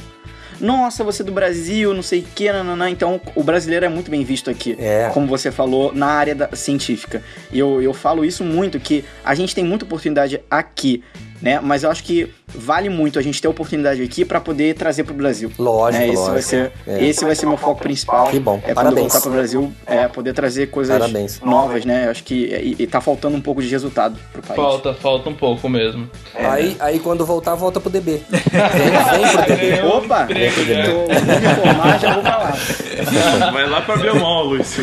[0.60, 2.90] Nossa, você é do Brasil, não sei o que, nananã.
[2.90, 4.76] Então, o brasileiro é muito bem visto aqui.
[4.78, 5.08] É.
[5.14, 7.22] Como você falou, na área da- científica.
[7.52, 11.02] E eu, eu falo isso muito, que a gente tem muita oportunidade aqui,
[11.40, 11.60] né?
[11.62, 15.14] Mas eu acho que vale muito a gente ter oportunidade aqui para poder trazer pro
[15.14, 15.50] Brasil.
[15.58, 16.08] Lógico, né?
[16.08, 16.32] esse lógico.
[16.32, 17.04] Vai ser, É.
[17.04, 18.28] Esse vai ser meu foco principal.
[18.28, 19.00] Que bom, É quando eu parabéns.
[19.12, 21.40] voltar pro Brasil, é poder trazer coisas Parabéns.
[21.40, 22.06] novas, né?
[22.06, 24.56] Eu acho que e, e tá faltando um pouco de resultado pro país.
[24.56, 26.08] Falta, falta um pouco mesmo.
[26.34, 28.22] Aí, aí quando voltar, volta pro DB.
[28.30, 29.82] Vem, vem pro DB.
[29.86, 30.22] Opa!
[30.24, 30.54] emprego.
[30.56, 32.54] Tô, me formar, já vou pra lá.
[33.52, 34.76] Vai lá pra Biomol, Luiz.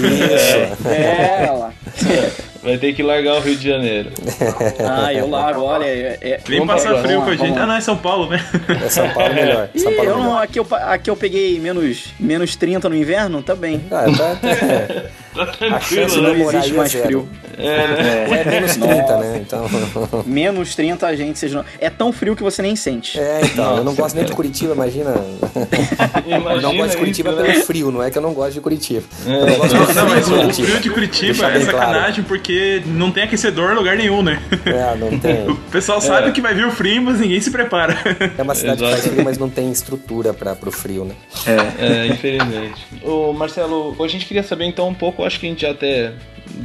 [0.86, 1.74] É, lá.
[2.66, 4.10] Vai ter que largar o Rio de Janeiro.
[4.88, 5.86] Ah, eu largo, olha.
[5.86, 7.58] É, é, Vem vamos passar frio com a gente.
[7.58, 8.44] Ah, não, é São Paulo, né?
[8.84, 9.70] É São Paulo melhor.
[9.76, 10.44] São Paulo eu não, melhor.
[10.44, 13.84] aqui, eu, aqui eu peguei menos, menos 30 no inverno, tá bem.
[13.92, 16.38] Ah, tá, Tá a chance tranquilo, Não né?
[16.38, 17.06] namorar existe é mais zero.
[17.06, 17.30] frio.
[17.58, 18.26] É, né?
[18.36, 19.42] É menos 30, né?
[19.46, 19.66] Então.
[20.26, 21.66] Menos 30 a gente seja.
[21.80, 23.20] É tão frio que você nem sente.
[23.20, 23.78] É, então.
[23.78, 25.12] eu não gosto nem de Curitiba, imagina.
[26.26, 27.64] eu não Imagina gosto de Curitiba isso, pelo né?
[27.64, 29.04] frio, não é que eu não gosto de Curitiba.
[29.26, 31.78] Eu não gosto Não, mas frio o de frio de Curitiba é bem claro.
[31.88, 34.42] sacanagem porque não tem aquecedor em lugar nenhum, né?
[34.66, 35.48] É, não tem.
[35.50, 37.98] O pessoal sabe que vai vir o frio, mas ninguém se prepara.
[38.38, 39.14] É uma cidade que faz Exato.
[39.14, 41.16] frio, mas não tem estrutura para pro frio, né?
[41.80, 42.86] É, infelizmente.
[43.04, 46.14] Ô, Marcelo, a gente queria saber então um pouco, acho que a gente já até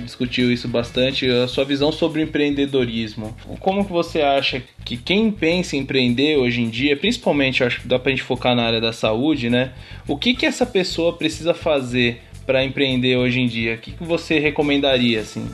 [0.05, 3.35] discutiu isso bastante, a sua visão sobre o empreendedorismo.
[3.59, 7.89] Como que você acha que quem pensa em empreender hoje em dia, principalmente, acho que
[7.89, 9.73] dá pra gente focar na área da saúde, né?
[10.07, 13.75] O que que essa pessoa precisa fazer para empreender hoje em dia?
[13.75, 15.49] O que, que você recomendaria, assim?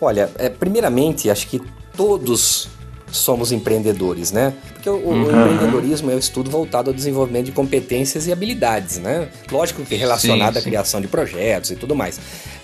[0.00, 1.60] Olha, é, primeiramente, acho que
[1.96, 2.68] todos
[3.12, 4.52] somos empreendedores, né?
[4.72, 9.28] Porque o, o empreendedorismo é o estudo voltado ao desenvolvimento de competências e habilidades, né?
[9.50, 10.68] Lógico que relacionado Sim, à sim.
[10.68, 12.18] criação de projetos e tudo mais.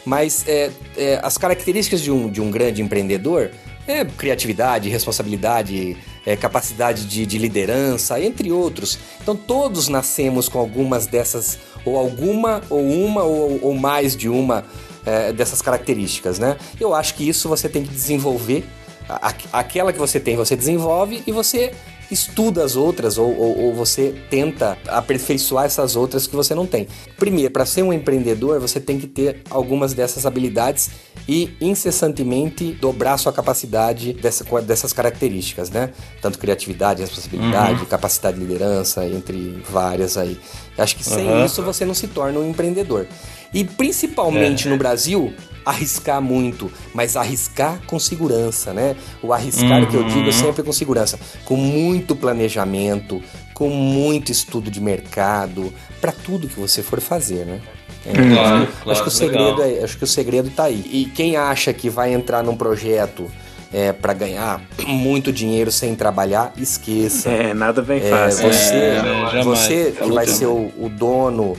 [0.04, 3.50] Mas é, é, as características de um, de um grande empreendedor
[3.86, 8.98] é criatividade, responsabilidade, é, capacidade de, de liderança, entre outros.
[9.20, 14.64] Então todos nascemos com algumas dessas, ou alguma, ou uma, ou, ou mais de uma
[15.06, 16.56] é, dessas características, né?
[16.78, 18.64] Eu acho que isso você tem que desenvolver.
[19.08, 21.72] A- aquela que você tem, você desenvolve e você
[22.10, 26.88] estuda as outras ou, ou- ou você tenta aperfeiçoar essas outras que você não tem.
[27.18, 30.88] Primeiro, para ser um empreendedor, você tem que ter algumas dessas habilidades
[31.28, 35.90] e incessantemente dobrar sua capacidade dessa- dessas características, né?
[36.22, 40.38] Tanto criatividade, responsabilidade, capacidade de liderança, entre várias aí.
[40.78, 41.44] Acho que sem Uhum.
[41.44, 43.06] isso você não se torna um empreendedor.
[43.52, 45.32] E principalmente no Brasil,
[45.64, 48.94] arriscar muito, mas arriscar com segurança, né?
[49.22, 53.22] O arriscar que eu digo é sempre com segurança, com muito planejamento,
[53.54, 57.60] com muito estudo de mercado, para tudo que você for fazer, né?
[58.06, 60.64] É, Claro, acho, que- claro, acho que o segredo é, acho que o segredo tá
[60.64, 60.82] aí.
[60.90, 63.30] E quem acha que vai entrar num projeto
[63.72, 67.28] é, para ganhar muito dinheiro sem trabalhar, esqueça.
[67.28, 68.48] É, nada bem É, fácil.
[68.50, 71.54] você, É, você que vai ser o, o dono,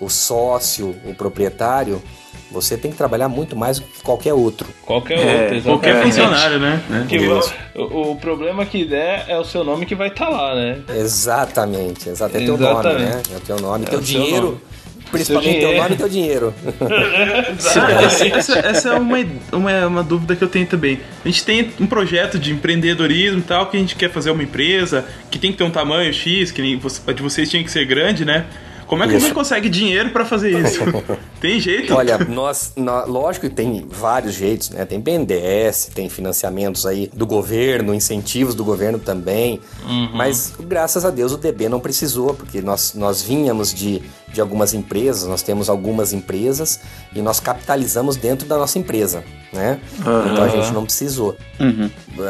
[0.00, 2.02] o sócio, o proprietário,
[2.50, 4.68] você tem que trabalhar muito mais do que qualquer outro.
[4.86, 5.62] Qualquer É, outro, exatamente.
[5.64, 6.82] Qualquer funcionário, né?
[7.08, 7.54] Que Isso.
[7.74, 10.78] o, o problema que der é o seu nome que vai estar lá, né?
[10.96, 12.50] Exatamente, exatamente.
[12.50, 13.22] É teu nome, né?
[13.34, 14.46] É teu nome, É teu dinheiro.
[14.46, 14.60] nome.
[15.10, 16.54] Principalmente teu nome e teu dinheiro.
[16.80, 18.02] Ah,
[18.36, 19.18] essa, essa é uma,
[19.52, 20.98] uma, uma dúvida que eu tenho também.
[21.24, 24.42] A gente tem um projeto de empreendedorismo e tal, que a gente quer fazer uma
[24.42, 27.62] empresa, que tem que ter um tamanho X, que nem você- a de vocês tinha
[27.62, 28.44] que ser grande, né?
[28.86, 29.24] Como é que Isso.
[29.24, 30.80] a gente consegue dinheiro pra fazer isso?
[31.40, 31.94] Tem jeito?
[31.94, 34.84] Olha, nós, nó- lógico que tem vários jeitos, né?
[34.84, 39.60] Tem BNDES, tem financiamentos aí do governo, incentivos do governo também.
[40.14, 44.00] Mas graças a Deus o DB não precisou, porque nós, nós vinhamos de,
[44.32, 46.80] de algumas empresas, nós temos algumas empresas
[47.14, 49.80] e nós capitalizamos dentro da nossa empresa, né?
[49.98, 51.36] Então a gente não precisou.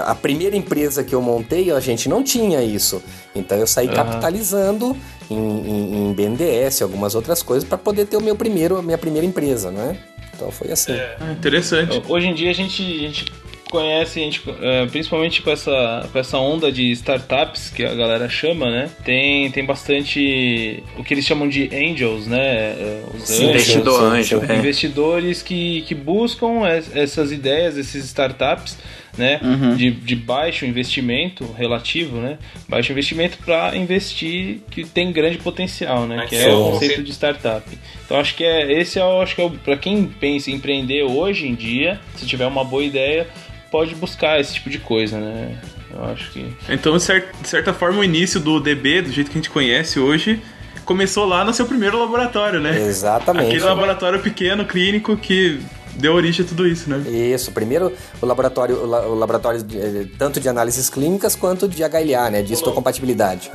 [0.06, 3.00] A primeira empresa que eu montei, a gente não tinha isso.
[3.34, 4.96] Então eu saí capitalizando
[5.30, 8.98] em, em, em BNDES, algumas outras coisas, para poder ter o meu primeiro, a minha
[8.98, 9.98] primeira empresa, né?
[10.34, 10.92] Então foi assim.
[10.92, 12.02] Ah, interessante.
[12.08, 13.32] Hoje em dia a gente, a gente
[13.74, 18.28] conhece, a gente, é, principalmente com essa, com essa onda de startups que a galera
[18.28, 18.88] chama, né?
[19.04, 22.38] Tem, tem bastante o que eles chamam de angels, né?
[22.40, 24.42] É, Os Sim, anjos, Investidor anjo.
[24.48, 24.56] é.
[24.56, 28.78] investidores que, que buscam es- essas ideias, esses startups,
[29.16, 29.38] né,
[29.76, 32.36] de, de baixo investimento relativo, né,
[32.68, 37.62] baixo investimento para investir que tem grande potencial, né, que é o conceito de startup.
[38.04, 41.04] Então acho que é esse é, o- acho que é para quem pensa em empreender
[41.04, 43.28] hoje em dia, se tiver uma boa ideia,
[43.74, 45.58] pode buscar esse tipo de coisa, né.
[45.92, 49.28] Eu acho que Então, de cer- de certa forma, o início do DB, do jeito
[49.32, 50.40] que a gente conhece hoje,
[50.84, 52.80] começou lá no seu primeiro laboratório, né?
[52.80, 53.46] Exatamente.
[53.48, 55.60] Aquele laboratório pequeno, clínico, que
[55.96, 56.98] deu origem a tudo isso, né?
[57.10, 61.66] Isso, primeiro o laboratório, o, la- o laboratório de, eh, tanto de análises clínicas quanto
[61.66, 63.50] de HLA, né, de histocompatibilidade,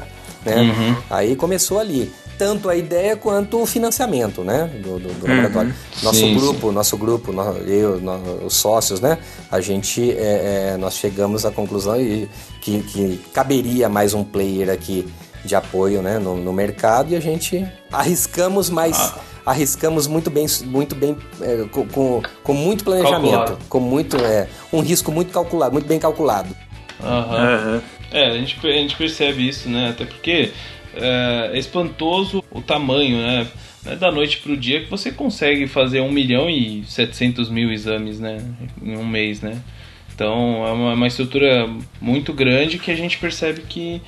[0.46, 1.02] né?
[1.10, 5.76] Aí começou ali, tanto a ideia quanto o financiamento, né, do, do- do laboratório.
[6.02, 7.34] Nosso Sim, grupo, nosso grupo,
[7.68, 8.02] eu,
[8.46, 9.18] os sócios, né,
[9.52, 12.30] a gente, eh, eh, nós chegamos à conclusão e-
[12.62, 15.06] que, que caberia mais um player aqui
[15.44, 19.14] de apoio, né, no, no mercado e a gente arriscamos mais
[19.46, 23.58] arriscamos muito bem, muito bem é, com, com, com muito planejamento, Calculado.
[23.68, 26.56] com muito é, um risco muito calculado, muito bem calculado.
[27.02, 27.36] Aham.
[27.36, 27.82] Aham.
[28.12, 29.90] É, a gente, a gente percebe isso, né?
[29.90, 30.52] Até porque
[31.02, 33.48] é, é espantoso o tamanho, né?
[33.86, 38.20] É da noite pro dia que você consegue fazer 1 milhão e 700 mil exames,
[38.20, 38.40] né?
[38.82, 39.62] Em um mês, né?
[40.14, 41.70] Então é uma, uma estrutura
[42.02, 44.02] muito grande que a gente percebe que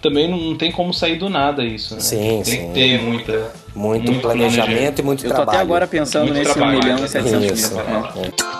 [0.00, 2.00] também não tem como sair do nada isso, né?
[2.00, 2.68] Sim, tem sim.
[2.68, 3.52] que ter muita.
[3.74, 5.58] Muito, planejamento e muito Eu tô trabalho.
[5.58, 7.74] até agora pensando Muito nesse 1 trabalho, milhão e 700 Isso.
[7.74, 7.82] mil.
[7.82, 8.26] É.
[8.26, 8.57] é.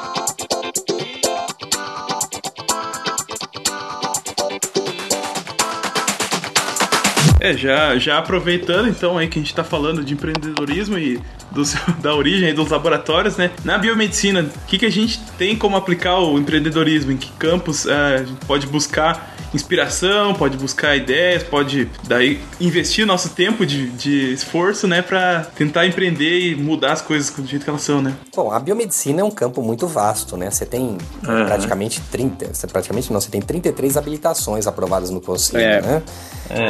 [7.41, 11.21] É, já, já aproveitando então aí que a gente tá falando de empreendedorismo e
[11.53, 13.51] do seu- da origem dos laboratórios, né?
[13.65, 17.13] Na biomedicina, o que, que a gente tem como aplicar o empreendedorismo?
[17.13, 23.07] Em que campos é, a gente pode buscar inspiração, pode buscar ideias, pode daí investir
[23.07, 25.01] nosso tempo de, de esforço, né?
[25.01, 28.15] Pra tentar empreender e mudar as coisas do jeito que elas são, né?
[28.37, 30.51] Bom, a biomedicina é um campo muito vasto, né?
[30.51, 31.47] Você tem Aham.
[31.47, 35.81] praticamente 30, você praticamente não, você tem 33 habilitações aprovadas no conselho, É.
[35.81, 36.03] né?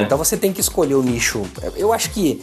[0.00, 1.42] Então você tem que escolher o nicho.
[1.76, 2.42] Eu acho que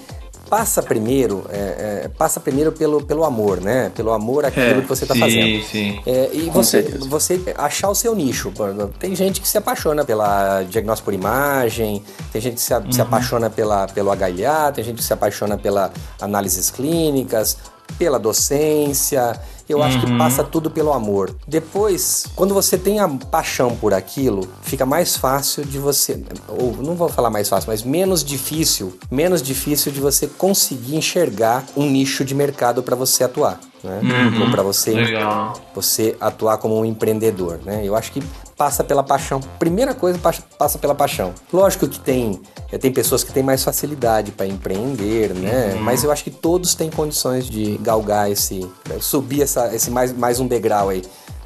[0.50, 3.92] passa primeiro, é, é, passa primeiro pelo, pelo amor, né?
[3.96, 5.64] Pelo amor àquilo É, que você está fazendo.
[5.64, 6.00] sim.
[6.06, 7.10] É, e Com você, certeza.
[7.10, 8.54] você achar o seu nicho.
[9.00, 13.50] Tem gente que se apaixona pela diagnóstico por imagem, tem gente que se, se apaixona
[13.50, 17.58] pela, pelo HLA, tem gente que se apaixona pela análises clínicas,
[17.98, 19.40] pela docência.
[19.68, 21.36] Eu acho que passa tudo pelo amor.
[21.48, 26.94] Depois, quando você tem a paixão por aquilo, fica mais fácil de você, ou não
[26.96, 32.24] vou falar mais fácil, mas menos difícil, menos difícil de você conseguir enxergar um nicho
[32.24, 34.02] de mercado para você atuar, né?
[34.40, 35.54] Ou para você Legal.
[35.74, 37.82] você atuar como um empreendedor, né?
[37.84, 38.22] Eu acho que
[38.58, 39.40] passa pela paixão.
[39.60, 41.34] Primeira coisa, passa- passa pela paixão.
[41.52, 42.40] Lógico que tem,
[42.72, 45.76] eh, tem pessoas que têm mais facilidade para empreender, né?
[45.82, 48.98] Mas eu acho que todos têm condições de galgar esse, né?
[49.02, 51.02] subir essa, esse mais, mais um degrau aí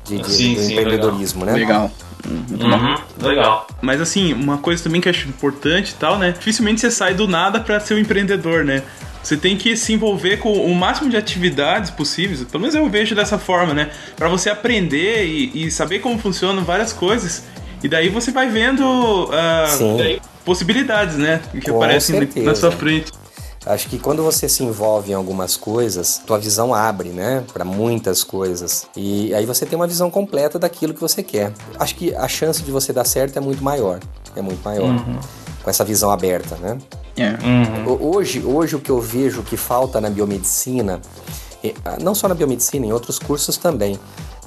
[0.05, 1.53] de, de- Sim, do sim, empreendedorismo, né?
[1.53, 1.91] Legal.
[2.27, 2.95] Uhum,
[3.25, 3.65] legal.
[3.81, 6.31] Mas assim, uma coisa também que eu acho importante e tal, né?
[6.31, 8.83] Dificilmente você sai do nada pra ser um empreendedor, né?
[9.21, 13.13] Você tem que se envolver com o máximo de atividades possíveis, pelo menos eu vejo
[13.13, 13.91] dessa forma, né?
[14.15, 17.43] Pra você aprender e, e saber como funcionam várias coisas.
[17.83, 19.29] E daí você vai vendo
[19.97, 21.41] daí possibilidades, né?
[21.51, 22.45] Que Com aparecem certeza.
[22.45, 23.11] na sua frente.
[23.65, 28.23] Acho que quando você se envolve em algumas coisas, tua visão abre, né, para muitas
[28.23, 28.87] coisas.
[28.95, 31.51] E aí você tem uma visão completa daquilo que você quer.
[31.77, 33.99] Acho que a chance de você dar certo é muito maior,
[34.35, 34.95] é muito maior.
[35.63, 36.77] Com essa visão aberta, né?
[37.17, 37.35] É.
[37.89, 41.01] O- Hoje, hoje o que eu vejo que falta na biomedicina,
[41.83, 43.99] ah, não só na biomedicina, em outros cursos também,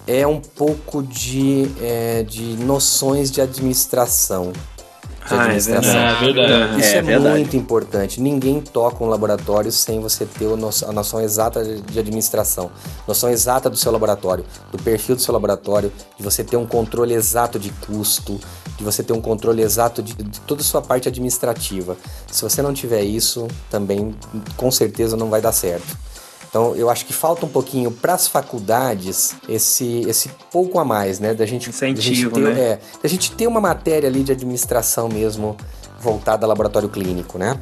[0.07, 4.53] é um pouco de, é, de noções de administração.
[4.53, 5.97] De Ah, é administração.
[6.01, 6.81] É verdade.
[6.81, 7.37] Isso É é, verdade.
[7.39, 8.21] muito importante.
[8.21, 12.71] Ninguém toca um laboratório sem você ter a noção exata de de administração,
[13.07, 17.15] noção exata do seu laboratório, do perfil do seu laboratório, de você ter um controle
[17.15, 18.41] exato de custo,
[18.83, 21.97] de você ter um controle exato de, de toda a sua parte administrativa.
[22.31, 24.15] Se você não tiver isso, também
[24.57, 25.97] com certeza não vai dar certo.
[26.49, 31.19] Então, eu acho que falta um pouquinho para as faculdades esse, esse pouco a mais,
[31.19, 31.33] né?
[31.33, 32.61] Da gente, Incentivo, da gente ter, né?
[32.61, 35.57] é, da gente ter uma matéria ali de administração mesmo
[35.99, 37.59] voltada ao laboratório clínico, né?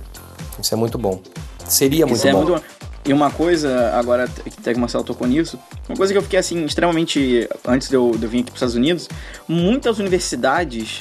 [0.60, 1.20] Isso é muito bom.
[1.68, 2.38] Seria muito Isso é bom.
[2.44, 2.89] muito bom.
[3.04, 5.58] E uma coisa, agora que que o Marcelo tocou nisso,
[5.88, 7.48] uma coisa que eu fiquei assim, extremamente.
[7.66, 9.08] Antes de eu, de eu vir aqui para os Estados Unidos,
[9.48, 11.00] muitas universidades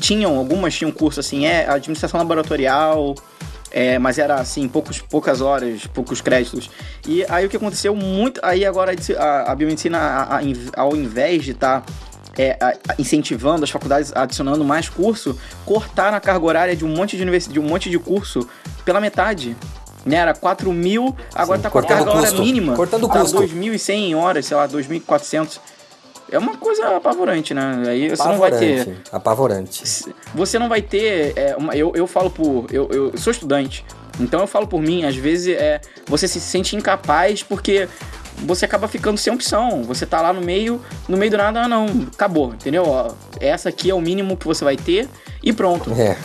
[0.00, 3.14] tinham, algumas tinham curso assim, é administração laboratorial,
[3.72, 6.70] é, mas era assim, poucos, poucas horas, poucos créditos.
[7.06, 8.40] E aí o que aconteceu muito.
[8.44, 10.40] Aí agora a, a biomedicina, a- a-
[10.76, 11.84] ao invés de estar.
[12.98, 15.36] incentivando as faculdades adicionando mais curso,
[15.66, 18.48] cortaram a carga horária de um monte de, universi- de um monte de curso
[18.84, 19.56] pela metade.
[20.04, 22.42] Né, era 4 mil, agora Sim, tá com a cortando carga custo.
[22.42, 22.74] mínima.
[22.74, 23.38] Cortando o tá custo.
[23.42, 25.60] 2.100 horas, sei lá, 2.400.
[26.32, 27.82] É uma coisa apavorante, né?
[27.88, 28.80] Aí você não vai ter.
[28.80, 29.02] Apavorante.
[29.12, 30.14] Apavorante.
[30.34, 31.32] Você não vai ter.
[31.36, 32.66] é, uma- eu, eu falo por.
[32.72, 33.84] Eu, eu sou estudante.
[34.18, 37.88] Então eu falo por mim, às vezes é, você se sente incapaz porque
[38.38, 39.82] você acaba ficando sem opção.
[39.82, 42.84] Você tá lá no meio, no meio do nada, ah, não, acabou, entendeu?
[42.86, 43.10] Ó,
[43.40, 45.08] essa aqui é o mínimo que você vai ter
[45.42, 45.90] e pronto.
[45.92, 46.16] É.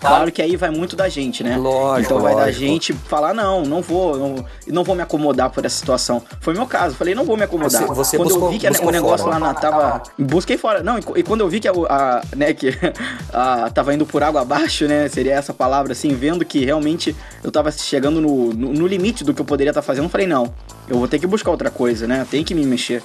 [0.00, 1.56] Claro que aí vai muito da gente, né?
[1.56, 2.58] Lógico, Então vai da lógico.
[2.60, 6.22] gente falar, não, não vou, não, não vou me acomodar por essa situação.
[6.40, 7.82] Foi meu caso, falei, não vou me acomodar.
[7.82, 9.38] Você- você quando buscou- eu vi que a- o negócio fora.
[9.38, 10.02] lá na, tava.
[10.18, 10.82] Busquei fora.
[10.82, 12.68] Não, e, e quando eu vi que a, a- né, que
[13.32, 15.08] a, tava indo por água abaixo, né?
[15.08, 19.34] Seria essa palavra, assim, vendo que realmente eu tava chegando no, no, no limite do
[19.34, 20.52] que eu poderia estar fazendo, eu falei, não,
[20.88, 22.26] eu vou ter que buscar outra coisa, né?
[22.30, 23.02] Tem que me mexer.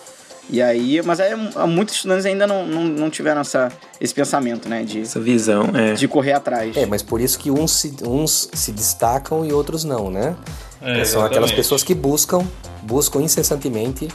[0.50, 1.32] E aí, mas aí,
[1.68, 4.84] muitos estudantes ainda não, não, não tiveram essa, esse pensamento, né?
[4.84, 5.94] De, Essa visão, é.
[5.94, 6.78] de correr atrás.
[6.78, 10.36] É, mas por isso que uns se, uns se destacam e outros não, né?
[10.82, 12.46] É, São aquelas pessoas que buscam,
[12.84, 14.08] buscam incessantemente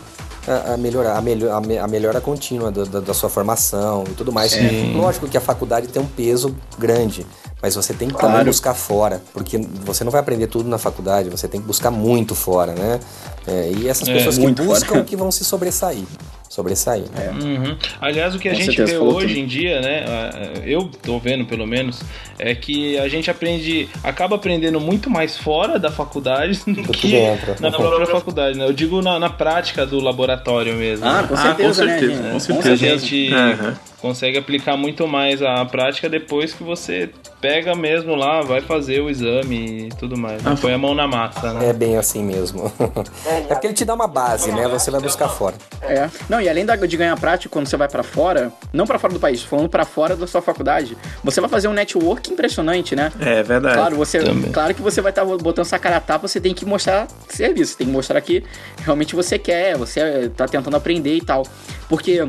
[0.47, 4.05] a, a melhorar, a, melhor, a, me- a melhora contínua da, da- da sua formação
[4.09, 4.55] e tudo mais.
[4.95, 7.27] Lógico que a faculdade tem um peso grande,
[7.63, 8.47] mas você tem que também Claro.
[8.47, 12.35] buscar fora, porque você não vai aprender tudo na faculdade, você tem que buscar muito
[12.35, 13.01] fora, né?
[13.47, 15.05] É, e essas É, pessoas que buscam fora.
[15.05, 16.05] que vão se sobressair.
[16.49, 17.05] Sobressair.
[17.15, 17.31] né?
[17.31, 17.77] Uhum.
[18.01, 19.39] Aliás, o que a Com gente certeza, vê hoje tudo.
[19.39, 20.05] em dia, né?
[20.09, 22.01] ah, Eu tô vendo pelo menos,
[22.41, 27.55] é que a gente aprende, acaba aprendendo muito mais fora da faculdade do, que dentro.
[27.61, 28.65] na própria faculdade, né?
[28.67, 31.07] Eu digo na, na prática do laboratório mesmo.
[31.07, 31.29] Ah, né?
[31.29, 31.99] com Ah, certeza, com né?
[32.01, 32.31] certeza, gente?
[32.31, 32.77] com a certeza.
[33.07, 33.77] gente Aham.
[34.01, 37.11] Consegue aplicar muito mais a prática depois que você
[37.41, 40.43] pega mesmo lá, vai fazer o exame e tudo mais.
[40.43, 40.57] né?
[40.61, 41.69] Põe a mão na massa, né?
[41.71, 42.71] É bem assim mesmo.
[43.27, 44.67] É porque ele te dá uma base, né?
[44.69, 45.55] Você vai buscar fora.
[45.83, 46.09] É.
[46.29, 49.13] Não, e além da- de ganhar prática quando você vai pra fora, não pra fora
[49.13, 53.13] do país, falando pra fora da sua faculdade, você vai fazer um network impressionante, né?
[53.21, 53.75] É verdade.
[53.77, 54.51] Claro, você, Também.
[54.53, 57.77] claro que você vai estar botando essa cara a tapa, você tem que mostrar serviço,
[57.77, 58.43] tem que mostrar que
[58.85, 61.45] realmente você quer, você tá tentando aprender e tal.
[61.89, 62.27] Porque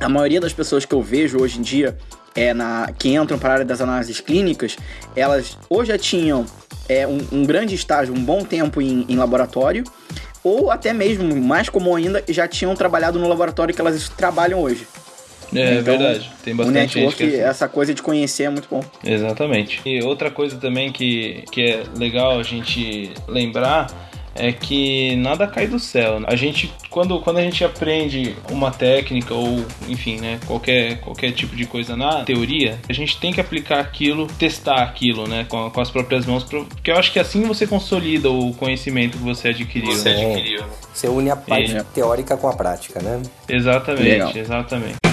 [0.00, 1.96] a maioria das pessoas que eu vejo hoje em dia
[2.34, 4.76] é na, que entram para a área das análises clínicas,
[5.14, 6.44] elas ou já tinham
[6.88, 9.84] é, um, um grande estágio, um bom tempo em, em laboratório,
[10.42, 14.86] ou até mesmo, mais comum ainda, já tinham trabalhado no laboratório que elas trabalham hoje.
[15.54, 16.30] É, Então, verdade.
[16.42, 17.50] Tem o bastante gente network, que é assim.
[17.50, 18.82] essa coisa de conhecer é muito bom.
[19.04, 19.80] Exatamente.
[19.86, 23.86] E outra coisa também que, que é legal a gente lembrar
[24.34, 26.20] é que nada cai do céu.
[26.26, 31.54] A gente, quando, quando a gente aprende uma técnica ou, enfim, né, qualquer, qualquer tipo
[31.54, 35.80] de coisa na teoria, a gente tem que aplicar aquilo, testar aquilo, né, com, com
[35.80, 39.92] as próprias mãos, porque eu acho que assim você consolida o conhecimento que você adquiriu.
[39.92, 40.26] Você né?
[40.34, 41.82] adquiriu, Você une a parte É.
[41.82, 43.20] teórica com a prática, né?
[44.12, 44.32] Legal.
[44.34, 45.03] Exatamente,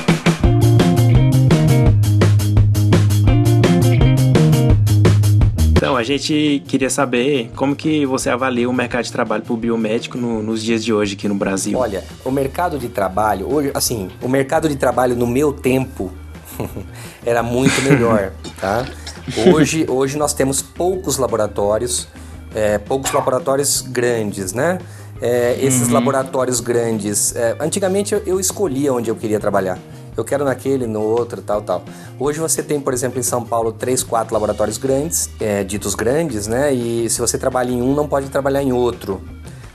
[5.82, 9.58] Então, a gente queria saber como que você avalia o mercado de trabalho para o
[9.58, 11.76] biomédico no- nos dias de hoje aqui no Brasil.
[11.76, 16.12] Olha, o mercado de trabalho, hoje, assim, o mercado de trabalho no meu tempo
[17.26, 18.86] era muito melhor, tá?
[19.52, 22.08] Hoje, hoje nós temos poucos laboratórios,
[22.54, 24.78] é, poucos laboratórios grandes, né?
[25.20, 29.80] É, esses laboratórios grandes, é, antigamente eu, eu escolhia onde eu queria trabalhar.
[30.15, 31.84] Eu quero naquele, no outro, tal, tal.
[32.19, 36.47] Hoje você tem, por exemplo, em São Paulo, três, quatro laboratórios grandes, é, ditos grandes,
[36.47, 36.74] né?
[36.74, 39.21] E se você trabalha em um, não pode trabalhar em outro.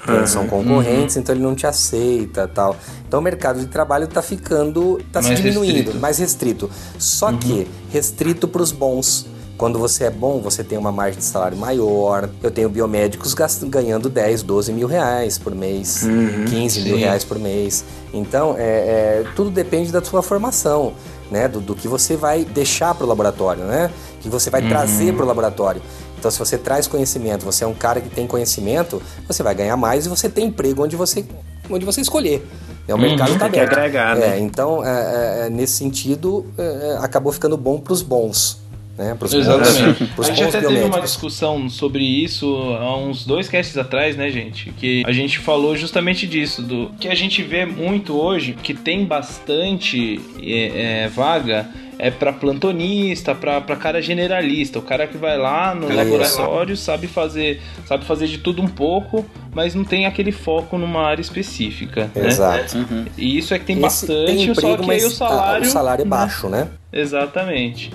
[0.09, 2.77] Eles são concorrentes, então ele não te aceita tal.
[3.09, 5.99] Então o mercado de trabalho está ficando, está se diminuindo, restrito.
[5.99, 6.71] mais restrito.
[6.99, 9.27] Só que restrito para os bons.
[9.57, 12.29] Quando você é bom, você tem uma margem de salário maior.
[12.43, 16.07] Eu tenho biomédicos ganhando 10, 12 mil reais por mês,
[16.51, 17.01] 15 mil sim.
[17.01, 17.85] reais por mês.
[18.13, 20.93] Então, é, é, tudo depende da sua formação,
[21.31, 21.49] né?
[21.49, 23.91] Do, do que você vai deixar para o laboratório, né?
[24.21, 25.81] Que você vai trazer para o laboratório.
[26.19, 29.77] Então, se você traz conhecimento, você é um cara que tem conhecimento, você vai ganhar
[29.77, 31.25] mais e você tem emprego onde você,
[31.71, 32.47] onde você escolher.
[32.89, 33.73] É, o mercado está que aberto.
[33.79, 34.39] agregar, É, né?
[34.41, 38.61] então, é, é, nesse sentido, é, é, acabou ficando bom para os bons.
[38.97, 39.15] Né?
[39.15, 40.05] Pros Exatamente.
[40.05, 44.17] Bons, pros a gente até teve uma discussão sobre isso há uns dois casts atrás,
[44.17, 44.71] né, gente?
[44.73, 49.05] Que a gente falou justamente disso, do que a gente vê muito hoje, que tem
[49.05, 51.69] bastante é, é, vaga.
[51.99, 55.97] É pra plantonista, pra, pra cara generalista, o cara que vai lá no Isso.
[55.97, 59.25] laboratório, sabe fazer, sabe fazer de tudo um pouco,
[59.55, 62.11] mas não tem aquele foco numa área específica.
[62.15, 62.27] Né?
[62.27, 62.77] Exato.
[63.17, 65.65] E isso é que tem Esse bastante, tem só emprego, que aí mas o salário.
[65.65, 66.11] a- o salário é né?
[66.11, 66.69] baixo, né?
[66.93, 67.91] Exatamente.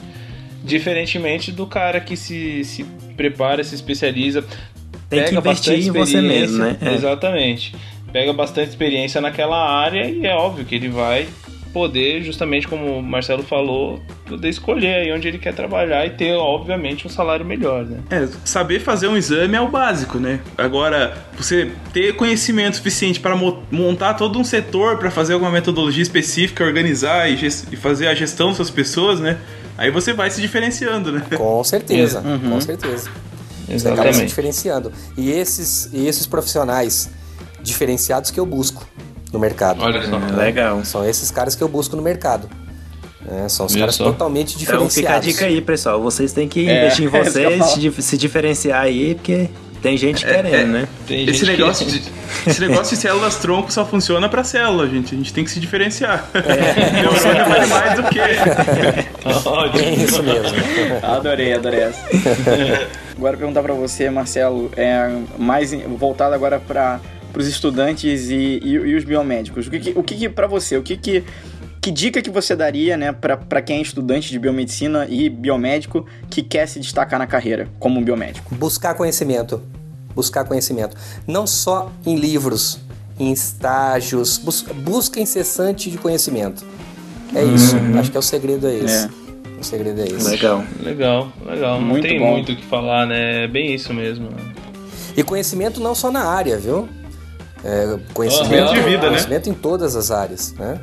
[0.63, 2.83] Diferentemente do cara que se, se
[3.17, 4.41] prepara, se especializa,
[5.09, 6.39] Tem que pega investir bastante em você experiência.
[6.39, 6.77] mesmo, né?
[6.81, 6.93] É.
[6.93, 7.75] Exatamente.
[8.11, 11.27] Pega bastante experiência naquela área e é óbvio que ele vai
[11.73, 16.33] poder, justamente como o Marcelo falou, poder escolher aí onde ele quer trabalhar e ter,
[16.33, 17.99] obviamente, um salário melhor, né?
[18.09, 20.41] É, saber fazer um exame é o básico, né?
[20.57, 26.03] Agora, você ter conhecimento suficiente para mo- montar todo um setor para fazer alguma metodologia
[26.03, 29.37] específica, organizar e, e fazer a gestão dessas pessoas, né?
[29.77, 31.23] Aí você vai se diferenciando, né?
[31.35, 33.09] Com certeza, com certeza.
[33.67, 34.91] Você acaba se diferenciando.
[35.17, 37.09] E esses, e esses profissionais
[37.61, 38.85] diferenciados que eu busco
[39.31, 39.81] no mercado.
[39.81, 40.17] Olha só.
[40.17, 40.83] É, legal.
[40.83, 42.49] São esses caras que eu busco no mercado.
[43.29, 44.05] É, são os caras só?
[44.05, 45.27] totalmente Então fica a diferenciados.
[45.27, 46.01] dica aí, pessoal.
[46.01, 49.49] Vocês têm que É, investir em é vocês, se diferenciar aí, porque
[49.81, 50.87] tem gente querendo, né?
[51.07, 51.91] Tem Esse gente negócio, que...
[51.99, 52.03] de,
[52.49, 55.13] esse negócio de células tronco só funciona para célula, gente.
[55.13, 56.29] A gente tem que se diferenciar.
[56.33, 56.91] É.
[57.01, 58.19] Neurônio vale mais do que.
[59.81, 60.57] É isso mesmo.
[61.03, 62.01] Adorei, adorei essa.
[63.15, 66.99] agora perguntar pra você, Marcelo, é mais voltado agora para
[67.35, 69.67] os estudantes e, e- e os biomédicos.
[69.67, 71.23] O que, que- o que, que para você, o que que
[71.81, 76.05] que dica que você daria, né, pra pra quem é estudante de biomedicina e biomédico
[76.29, 78.53] que quer se destacar na carreira como um biomédico?
[78.53, 79.61] Buscar conhecimento.
[80.13, 80.95] Buscar conhecimento.
[81.25, 82.79] Não só em livros,
[83.19, 84.37] em estágios.
[84.37, 86.63] Busca, busca incessante de conhecimento.
[87.33, 87.75] É isso.
[87.97, 89.09] Acho que é o segredo é esse.
[89.59, 90.29] O segredo é esse.
[90.29, 90.63] Legal.
[90.81, 91.79] Legal, legal.
[91.81, 92.31] Muito não tem bom.
[92.33, 93.45] muito o que falar, né?
[93.45, 94.29] É bem isso mesmo.
[94.29, 94.53] né?
[95.15, 96.89] E conhecimento não só na área, viu?
[97.63, 98.73] É, conhecimento.
[98.73, 99.09] De vida, né?
[99.09, 100.79] conhecimento em todas as áreas, né?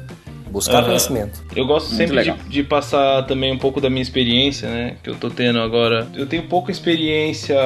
[0.51, 0.87] Buscar Aham.
[0.87, 1.43] conhecimento.
[1.55, 4.97] Eu gosto Muito sempre de, de passar também um pouco da minha experiência, né?
[5.03, 6.07] Que eu tô tendo agora.
[6.15, 7.57] Eu tenho pouca experiência.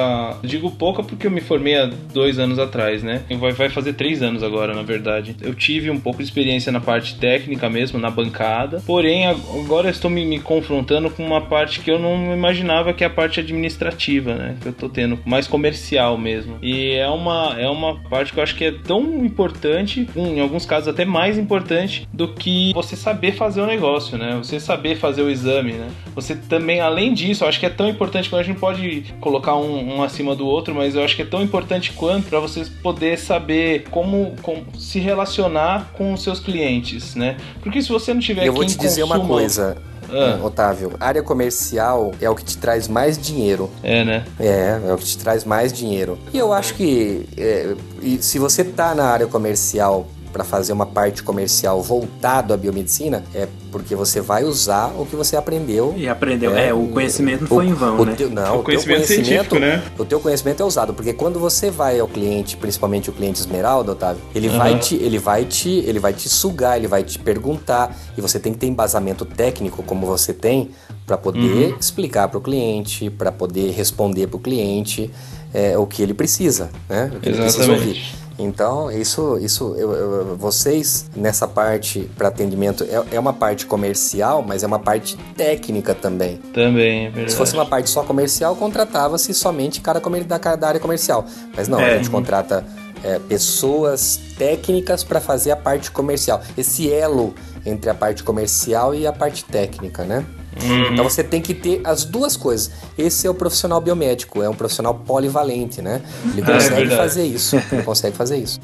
[0.43, 3.21] Digo pouca porque eu me formei há dois anos atrás, né?
[3.39, 5.35] Vai, vai fazer três anos agora, na verdade.
[5.41, 8.81] Eu tive um pouco de experiência na parte técnica mesmo, na bancada.
[8.85, 12.93] Porém, ag- agora eu estou me, me confrontando com uma parte que eu não imaginava
[12.93, 14.55] que é a parte administrativa, né?
[14.61, 16.57] Que eu tô tendo, mais comercial mesmo.
[16.61, 20.65] E é uma, é uma parte que eu acho que é tão importante, em alguns
[20.65, 24.35] casos até mais importante, do que você saber fazer o negócio, né?
[24.43, 25.87] Você saber fazer o exame, né?
[26.15, 29.55] Você também, além disso, eu acho que é tão importante que a gente pode colocar
[29.55, 32.65] um, um acima do outro, mas eu acho que é tão importante quanto para você
[32.81, 37.37] poder saber como, como se relacionar com os seus clientes, né?
[37.61, 39.77] Porque se você não tiver Eu vou quem te dizer uma consuma- coisa,
[40.11, 40.39] Ah.
[40.43, 40.91] Otávio.
[40.99, 43.69] Área comercial é o que te traz mais dinheiro.
[43.81, 44.23] É, né?
[44.39, 46.19] É, é o que te traz mais dinheiro.
[46.31, 47.73] E eu acho que é,
[48.19, 53.47] se você tá na área comercial para fazer uma parte comercial voltado à biomedicina, é
[53.71, 55.93] porque você vai usar o que você aprendeu.
[55.95, 56.57] E aprendeu.
[56.57, 58.15] É, o conhecimento não foi em vão, o né?
[58.15, 59.83] Teu, não, O o, teu conhecimento conhecimento, científico, né?
[59.97, 63.91] O teu conhecimento é usado, porque quando você vai ao cliente, principalmente o cliente esmeralda,
[63.91, 67.95] Otávio, ele vai te, ele vai te, ele vai te sugar, ele vai te perguntar,
[68.17, 70.71] e você tem que ter embasamento técnico como você tem
[71.05, 75.11] para poder explicar para o cliente, para poder responder para o cliente
[75.53, 77.11] é, o que ele precisa, né?
[77.15, 77.87] O que ele precisa Exatamente.
[77.87, 78.22] ouvir.
[78.39, 84.41] Então, isso, isso eu- eu- vocês nessa parte para atendimento é, é uma parte comercial,
[84.45, 86.37] mas é uma parte técnica também.
[86.53, 87.31] Também, é verdade.
[87.31, 91.25] Se fosse uma parte só comercial, contratava-se somente cara da, da área comercial.
[91.55, 91.93] Mas não, É.
[91.93, 92.65] a gente contrata
[93.05, 96.41] é, pessoas técnicas para fazer a parte comercial.
[96.57, 100.25] Esse elo entre a parte comercial e a parte técnica, né?
[100.61, 100.93] Uhum.
[100.93, 102.71] Então você tem que ter as duas coisas.
[102.97, 106.01] Esse é o profissional biomédico, é um profissional polivalente, né?
[106.31, 106.95] Ele É consegue verdade.
[106.95, 107.55] fazer isso.
[107.71, 108.59] Ele consegue fazer isso.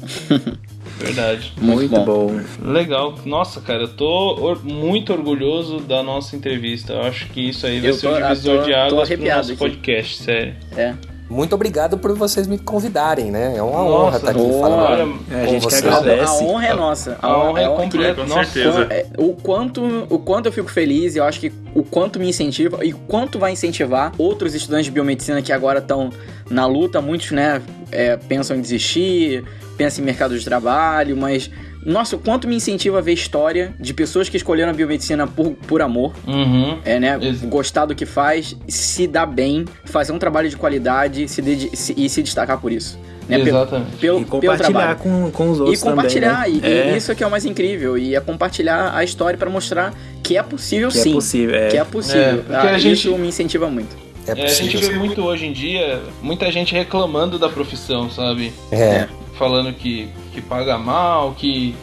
[0.98, 1.52] Verdade.
[1.60, 2.30] Muito bom.
[2.62, 3.14] Legal.
[3.24, 4.06] Nossa, cara, eu tô
[4.40, 6.92] or- muito orgulhoso da nossa entrevista.
[6.92, 9.24] Eu acho que isso aí vai Eu ser um tô- divisor tô- de águas pro
[9.24, 9.58] nosso aqui.
[9.58, 10.54] podcast, sério.
[10.76, 10.94] É.
[11.30, 13.54] Muito obrigado por vocês me convidarem, né?
[13.56, 14.60] É uma Nossa, honra estar aqui boa.
[14.68, 15.86] falando Olha, É, a gente vocês.
[15.86, 16.24] agradece.
[16.24, 17.18] A honra é nossa.
[17.22, 18.22] A honra é honra completa.
[18.22, 18.86] Com Nossa, certeza.
[18.90, 22.84] É, o quanto o quanto eu fico feliz, eu acho que o quanto me incentiva
[22.84, 26.10] e quanto vai incentivar outros estudantes de biomedicina que agora estão
[26.50, 27.62] na luta, muitos, né,
[27.92, 29.44] é, pensam em desistir,
[29.76, 31.48] pensam em mercado de trabalho, mas
[31.84, 35.52] nossa, o quanto me incentiva a ver história de pessoas que escolheram a biomedicina por,
[35.52, 36.78] por amor, Uhum.
[36.84, 41.26] é, né, Ex- gostar do que faz, se dar bem, fazer um trabalho de qualidade
[41.28, 42.98] se dedi- se- e se destacar por isso.
[43.28, 43.36] Né?
[43.38, 43.96] Pelo- Exatamente.
[43.98, 44.98] Pelo, E compartilhar trabalho.
[44.98, 46.56] com, com os E outros compartilhar, também.
[46.58, 46.68] e, né?
[46.68, 49.48] e é, isso é que é o mais incrível, e é compartilhar a história pra
[49.48, 51.10] mostrar que é possível que sim.
[51.10, 51.54] é possível.
[51.56, 51.68] É.
[51.68, 52.44] Que é possível.
[52.50, 53.96] É, Ah, gente- Isso me incentiva muito.
[54.26, 54.90] É É, a gente possível.
[54.92, 58.52] vê muito hoje em dia, muita gente reclamando da profissão, sabe?
[58.70, 59.06] É.
[59.38, 61.74] Falando que, que paga mal, que,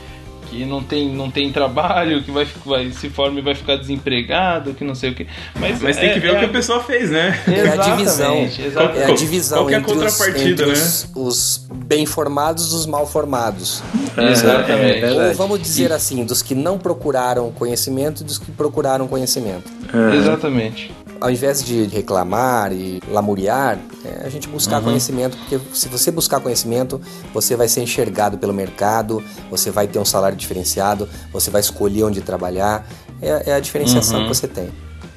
[0.50, 4.74] que não, tem, não tem trabalho, que vai, vai se forma e vai ficar desempregado,
[4.74, 5.28] que não sei o que.
[5.60, 7.40] Mas, Mas tem que ver o que a pessoa fez, né?
[7.48, 8.36] É a divisão.
[8.38, 9.18] Exatamente, É a exatamente.
[9.20, 10.74] divisão Qual que é a entre, os, contrapartida, entre né?
[10.74, 13.84] os, os bem formados dos mal formados.
[14.16, 15.04] É, Exatamente.
[15.04, 19.72] é Ou vamos dizer assim, dos que não procuraram conhecimento e dos que procuraram conhecimento.
[19.94, 20.16] É.
[20.16, 20.92] Exatamente.
[21.20, 26.40] Ao invés de reclamar e lamuriar, é a gente buscar conhecimento, porque se você buscar
[26.40, 27.02] conhecimento,
[27.34, 32.04] você vai ser enxergado pelo mercado, você vai ter um salário diferenciado, você vai escolher
[32.04, 32.88] onde trabalhar.
[33.22, 34.70] É, é a diferenciação que você tem.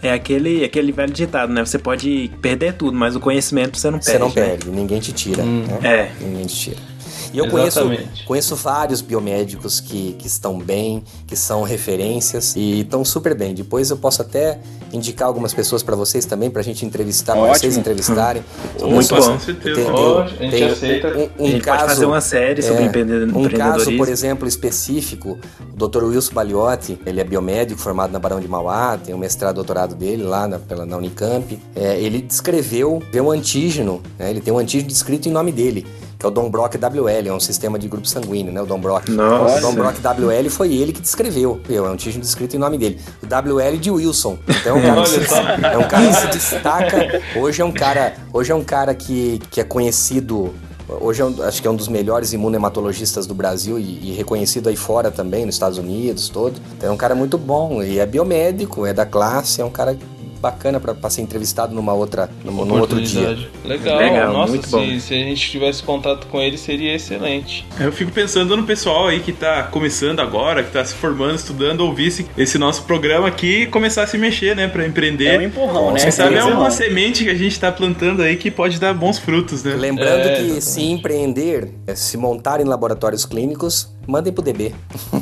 [0.02, 1.62] É aquele, aquele velho ditado, né?
[1.64, 4.12] Você pode perder tudo, mas o conhecimento você não perde.
[4.12, 4.34] Você não né?
[4.34, 5.42] perde, ninguém te tira.
[5.42, 5.78] né?
[5.82, 6.12] É.
[6.24, 6.89] Ninguém te tira.
[7.32, 8.24] E eu conheço, Exatamente.
[8.24, 13.54] conheço vários biomédicos que, que estão bem, que são referências e estão super bem.
[13.54, 14.58] Depois eu posso até
[14.92, 17.58] indicar algumas pessoas para vocês também, pra gente entrevistar, pra Ótimo.
[17.58, 18.42] vocês entrevistarem.
[18.78, 19.32] São Muito pessoas- bom.
[19.34, 19.74] Com certeza.
[19.76, 21.08] Tem, tem- Ó, a gente tem aceita.
[21.08, 23.96] um, um A gente caso, pode fazer uma série sobre é, empreende- Um caso, empreendedorismo.
[23.98, 25.38] por exemplo, específico,
[25.72, 26.04] o Dr.
[26.04, 30.22] Wilson Baliotti, ele é biomédico, formado na Barão de Mauá, tem um mestrado, doutorado dele
[30.24, 31.58] lá na, pela, na Unicamp.
[31.76, 35.86] É, ele descreveu vê um antígeno, né, ele tem um antígeno descrito em nome dele,
[36.20, 39.10] que é o Dombrock WL, é um sistema de grupo sanguíneo, né, o Dombrock.
[39.10, 39.56] Nossa.
[39.56, 43.00] O Dombrock WL foi ele que descreveu, é um antígeno descrito em nome dele.
[43.22, 44.38] O WL de Wilson.
[44.46, 47.22] Então é um cara, que se, é um cara que se destaca.
[47.36, 50.52] Hoje é um cara, hoje é um cara que, que é conhecido
[51.00, 54.68] Hoje é um- acho que é um dos melhores imunematologistas do Brasil e, e reconhecido
[54.68, 56.60] aí fora também, nos Estados Unidos, todo.
[56.76, 59.96] Então é um cara muito bom e é biomédico, é da classe, é um cara
[60.40, 63.36] bacana para ser entrevistado numa outra, num, num outro dia.
[63.64, 64.84] Legal, Legal, nossa, muito bom.
[64.84, 67.66] se, se a gente tivesse contato com ele seria excelente.
[67.78, 71.80] Eu fico pensando no pessoal aí que tá começando agora, que tá se formando, estudando,
[71.80, 75.26] ouvisse esse nosso programa aqui e começar a se mexer, né, pra empreender.
[75.34, 76.00] É um empurrão, né?
[76.00, 78.92] Quem sabe é um uma semente que a gente tá plantando aí que pode dar
[78.92, 79.74] bons frutos, né?
[79.74, 80.64] Lembrando É, que exatamente.
[80.64, 84.74] se empreender, é, se montar em laboratórios clínicos, mandem pro DB.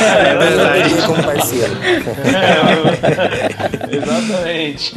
[0.00, 0.88] É verdade.
[0.94, 1.72] DB como parceiro.
[3.90, 4.94] Exatamente.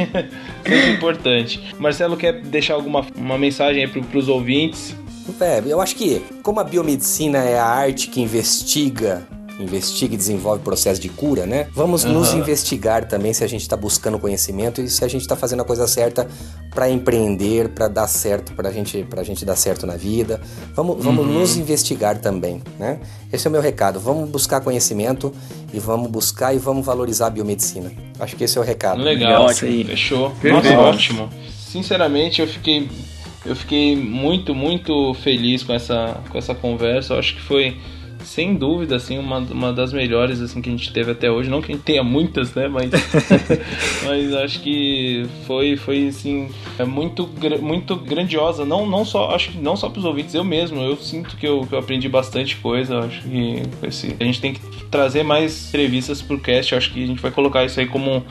[0.68, 1.76] Muito importante.
[1.80, 4.95] Marcelo quer deixar alguma uma mensagem aí pro, pros ouvintes?
[5.39, 9.26] É, eu acho que como a biomedicina é a arte que investiga,
[9.64, 11.68] investiga e desenvolve processo de cura, né?
[11.74, 15.36] Vamos nos investigar também se a gente está buscando conhecimento e se a gente está
[15.36, 16.28] fazendo a coisa certa
[16.74, 20.41] para empreender, para dar certo, para gente, a gente dar certo na vida.
[20.74, 22.99] Vamos, vamos nos investigar também, né?
[23.32, 23.99] Esse é o meu recado.
[23.99, 25.34] Vamos buscar conhecimento
[25.74, 27.91] e vamos buscar e vamos valorizar a biomedicina.
[28.20, 29.01] Acho que esse é o recado.
[29.01, 29.86] Legal, ótimo.
[29.86, 30.34] Fechou.
[30.43, 31.30] Nossa, ótimo.
[31.72, 32.89] Sinceramente, eu fiquei
[33.45, 37.14] eu fiquei muito, muito feliz com essa com essa conversa.
[37.14, 37.78] Eu acho que foi
[38.24, 41.61] sem dúvida assim uma, uma das melhores assim que a gente teve até hoje, não
[41.61, 42.91] que a gente tenha muitas, né, mas
[44.05, 47.30] mas acho que foi foi assim é muito
[47.61, 50.95] muito grandiosa, não não só acho que não só para os ouvintes, eu mesmo, eu
[50.97, 54.61] sinto que eu, que eu aprendi bastante coisa, acho que esse, a gente tem que
[54.86, 58.24] trazer mais entrevistas pro cast, eu acho que a gente vai colocar isso aí como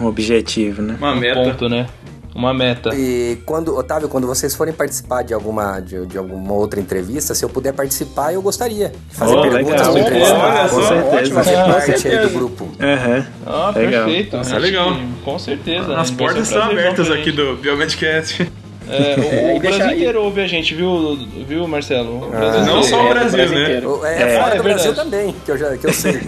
[0.00, 0.96] Um objetivo, né?
[0.98, 1.40] Uma um meta.
[1.40, 1.86] ponto, né?
[2.34, 2.90] Uma meta.
[2.94, 7.44] E quando, Otávio, quando vocês forem participar de alguma, de, de alguma outra entrevista, se
[7.44, 10.40] eu puder participar, eu gostaria de fazer Oh, perguntas legal.
[10.40, 11.34] Olha Com só, certeza.
[11.34, 12.28] fazer Com parte aí certeza.
[12.28, 12.68] do grupo.
[12.80, 13.26] Aham.
[13.46, 14.04] Ah, Legal.
[14.06, 14.36] perfeito.
[14.38, 14.94] Nossa, Acho legal.
[14.94, 15.96] que, Com certeza.
[15.96, 18.50] As portas estão abertas aqui do Biomedcast.
[18.88, 21.16] É, o, É, o deixa- Brasil e- inteiro ouve a gente, viu,
[21.46, 22.26] viu Marcelo?
[22.26, 23.62] O Brasil Não só o É, do Brasil, né?
[23.62, 24.00] inteiro.
[24.06, 25.10] É, É, fora é do Brasil verdade.
[25.10, 26.14] também, que eu, já, que eu sei.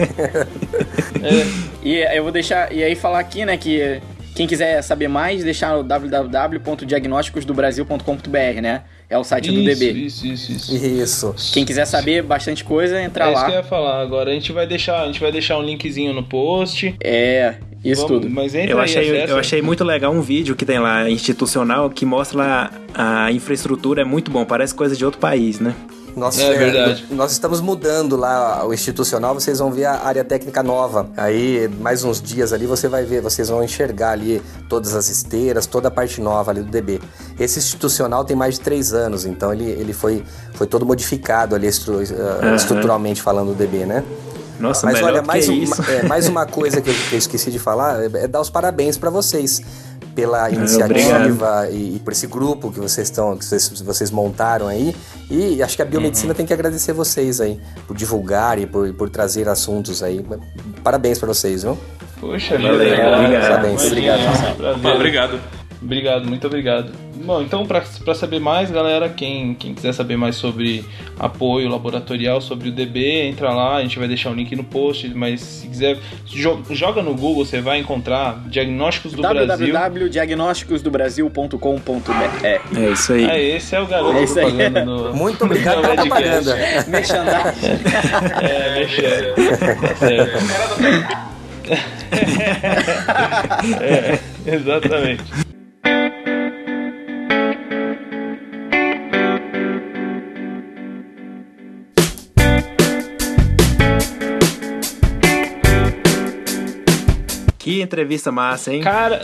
[1.23, 1.45] É,
[1.83, 3.99] E eu vou deixar, e aí falar aqui, né, que
[4.35, 8.83] quem quiser saber mais, deixar no www.diagnósticosdobrasil.com.br, né?
[9.09, 9.91] É o site do isso, DB.
[9.99, 10.75] Isso, isso, isso.
[10.75, 11.35] Isso.
[11.53, 13.61] Quem quiser saber bastante coisa, entra é isso que eu lá.
[13.61, 14.31] ia falar agora.
[14.31, 16.95] A gente vai deixar, a gente vai deixar um linkzinho no post.
[17.03, 18.33] É, isso Vamos- tudo.
[18.33, 19.33] Mas entra Eu aí, achei, acessa.
[19.33, 24.01] eu achei muito legal um vídeo que tem lá, institucional, que mostra lá a infraestrutura
[24.01, 25.75] é muito bom, parece coisa de outro país, né?
[26.15, 27.05] Nós, É verdade.
[27.11, 31.09] nós estamos mudando lá o institucional, vocês vão ver a área técnica nova.
[31.17, 35.65] Aí, mais uns dias ali, você vai ver, vocês vão enxergar ali todas as esteiras,
[35.65, 37.01] toda a parte nova ali do DB.
[37.37, 41.67] Esse institucional tem mais de três anos, então ele, ele foi, foi todo modificado ali
[41.67, 44.01] estru- uh, estruturalmente falando do DB, né?
[44.57, 45.81] Nossa, Mas olha, mais, que um- isso.
[45.91, 48.49] é, mais uma coisa que eu, que eu esqueci de falar é, é dar os
[48.49, 49.61] parabéns para vocês
[50.15, 54.95] pela iniciativa e, e por esse grupo que vocês estão, que vocês, vocês montaram aí.
[55.29, 59.09] E acho que a biomedicina tem que agradecer vocês aí por divulgar e por, por
[59.09, 60.25] trazer assuntos aí.
[60.83, 61.77] Parabéns para vocês, viu?
[62.19, 63.41] Poxa, Valeu, obrigado.
[63.41, 63.83] Parabéns.
[63.83, 64.85] Imagina, Obrigado, prazer.
[64.85, 65.64] Ah, obrigado.
[65.85, 66.91] Obrigado, muito obrigado.
[67.23, 67.83] Bom, então para
[68.15, 70.83] saber mais, galera, quem, quem quiser saber mais sobre
[71.19, 75.07] apoio laboratorial, sobre o DB, entra lá, a gente vai deixar o link no post,
[75.15, 79.73] mas se quiser, jo joga no Google, você vai encontrar Diagnósticos do Brasil.
[79.73, 82.61] www.diagnósticosdobrasil.com.br É
[82.91, 83.25] isso aí.
[83.25, 84.45] É, esse é o garoto É isso aí.
[84.45, 85.13] propaganda no...
[85.15, 86.55] Muito obrigado pela propaganda.
[86.89, 87.79] Merchandising.
[88.41, 89.35] É, mexendo.
[89.79, 90.37] Tá certo.
[93.81, 95.44] É, exatamente.
[107.75, 108.79] Que entrevista massa, hein?
[108.81, 109.21] Cara,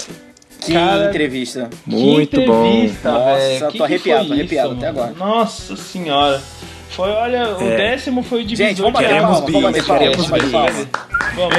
[0.59, 1.69] Que Cara, entrevista.
[1.85, 2.65] Muito que bom.
[2.65, 3.59] entrevista, Nossa, velho.
[3.61, 5.03] tô Que que arrepiado, foi tô arrepiado isso, até mano?
[5.13, 5.25] agora.
[5.31, 6.41] Nossa senhora.
[6.89, 7.77] Foi, olha, o É.
[7.77, 10.51] décimo foi o divisor Gente, vamos de bater palma, vamos bater palma, queremos vamos bater
[10.51, 10.89] palma.
[11.35, 11.55] Vamos!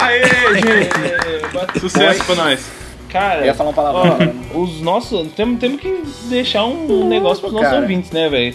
[0.00, 0.22] Aê,
[1.72, 1.80] gente!
[1.80, 2.70] Sucesso pra nós.
[3.08, 4.18] Cara, Eu ia falar um palavrão.
[4.52, 5.30] ó, os nossos.
[5.32, 7.80] Temos, temos que deixar um negócio pros nossos cara.
[7.82, 8.54] ouvintes, né, velho?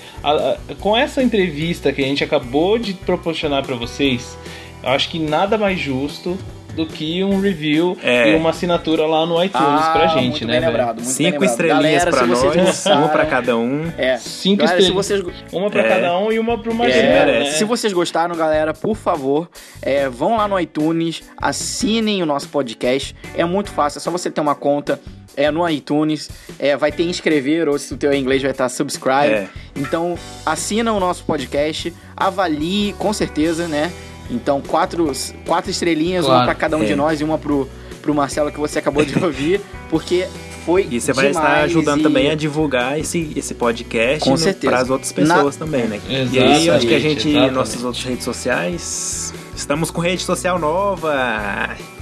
[0.80, 4.38] Com essa entrevista que a gente acabou de proporcionar pra vocês,
[4.84, 6.38] eu acho que nada mais justo
[6.76, 8.32] do que um review É.
[8.32, 10.72] e uma assinatura lá no iTunes Ah, pra gente, muito né, bem velho?
[10.72, 11.50] lembrado, muito bem Cinco lembrado.
[11.52, 13.92] estrelinhas Galera, pra nós, gostaram- uma pra cada um.
[13.98, 14.18] É.
[14.18, 15.06] Cinco Galera, se estrelas.
[15.08, 15.90] vocês Uma pra É.
[15.90, 17.52] cada um e uma pro Marcelo, É, né?
[17.52, 19.50] Se vocês gostaram, galera, por favor,
[19.82, 23.16] é, vão lá no iTunes, assinem o nosso podcast.
[23.38, 25.00] É muito fácil, é só você ter uma conta
[25.38, 28.70] é, no iTunes, é, vai ter inscrever, ou se o teu é inglês vai estar
[28.70, 29.34] subscribe.
[29.34, 29.48] É.
[29.76, 33.92] Então, assina o nosso podcast, avalie com certeza, né?
[34.30, 35.12] Então, quatro,
[35.46, 36.40] quatro estrelinhas, Claro.
[36.40, 36.86] uma pra cada um É.
[36.86, 37.70] de nós e uma pro,
[38.02, 40.28] pro Marcelo que você acabou de ouvir, porque
[40.66, 44.72] foi E você vai estar ajudando e- também a divulgar esse, esse podcast Com certeza.
[44.72, 46.00] para as outras pessoas também, né?
[46.10, 47.54] E aí, Exatamente, acho que a gente, exatamente.
[47.54, 51.14] nossas outras redes sociais, estamos com rede social nova.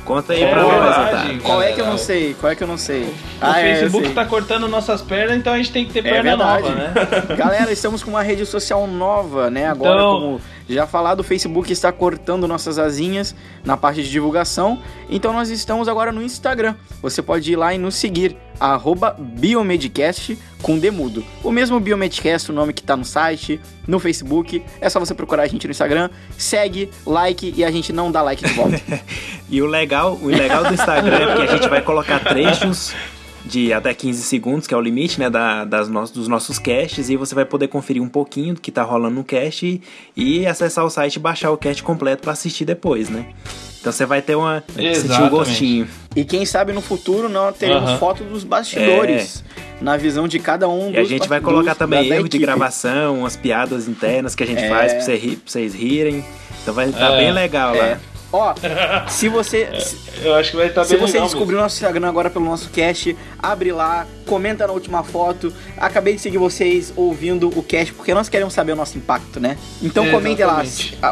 [0.05, 1.41] Conta aí É pra nós.
[1.43, 2.33] Qual é que eu não sei?
[2.39, 3.03] Qual é que eu não sei?
[3.03, 4.13] O Ah, é, Facebook sei.
[4.13, 6.63] tá cortando nossas pernas, então a gente tem que ter É perna verdade.
[6.63, 6.93] nova, né?
[7.37, 9.65] Galera, estamos com uma rede social nova, né?
[9.67, 14.81] Agora, Então- como já falado, o Facebook está cortando nossas asinhas na parte de divulgação.
[15.09, 16.75] Então nós estamos agora no Instagram.
[17.01, 21.23] Você pode ir lá e nos seguir, arroba Biomedcast com Demudo.
[21.43, 24.63] O mesmo Biomedcast, o nome que tá no site, no Facebook.
[24.79, 28.21] É só você procurar a gente no Instagram, segue, like e a gente não dá
[28.21, 28.81] like de volta.
[29.49, 32.91] E o legal, o legal do Instagram é que a gente vai colocar trechos
[33.45, 37.09] de até 15 segundos, que é o limite, né, da, das no, dos nossos casts,
[37.09, 39.81] e você vai poder conferir um pouquinho do que tá rolando no cast e,
[40.15, 43.25] e acessar o site e baixar o cast completo para assistir depois, né?
[43.81, 45.29] Então você vai ter uma sentir Exatamente.
[45.29, 45.87] gostinho.
[46.15, 47.97] e quem sabe no futuro nós teremos Aham.
[47.99, 49.43] foto dos bastidores.
[49.81, 50.99] Na visão de cada um dos É.
[51.01, 54.63] E a gente vai colocar também erro de gravação, umas piadas internas que a gente
[54.63, 54.69] É.
[54.69, 56.23] faz pra, você ri- pra vocês rirem.
[56.61, 57.17] Então vai estar É.
[57.17, 57.99] bem legal lá.
[58.33, 58.35] É.
[58.35, 58.53] Ó,
[59.07, 59.69] se você.
[59.79, 62.45] se- Eu acho que vai estar Se bem você legal descobriu nosso Instagram agora pelo
[62.45, 65.53] nosso cast, abre lá, comenta na última foto.
[65.77, 69.57] Acabei de seguir vocês ouvindo o cast, porque nós queremos saber o nosso impacto, né?
[69.81, 70.63] Então comentem lá.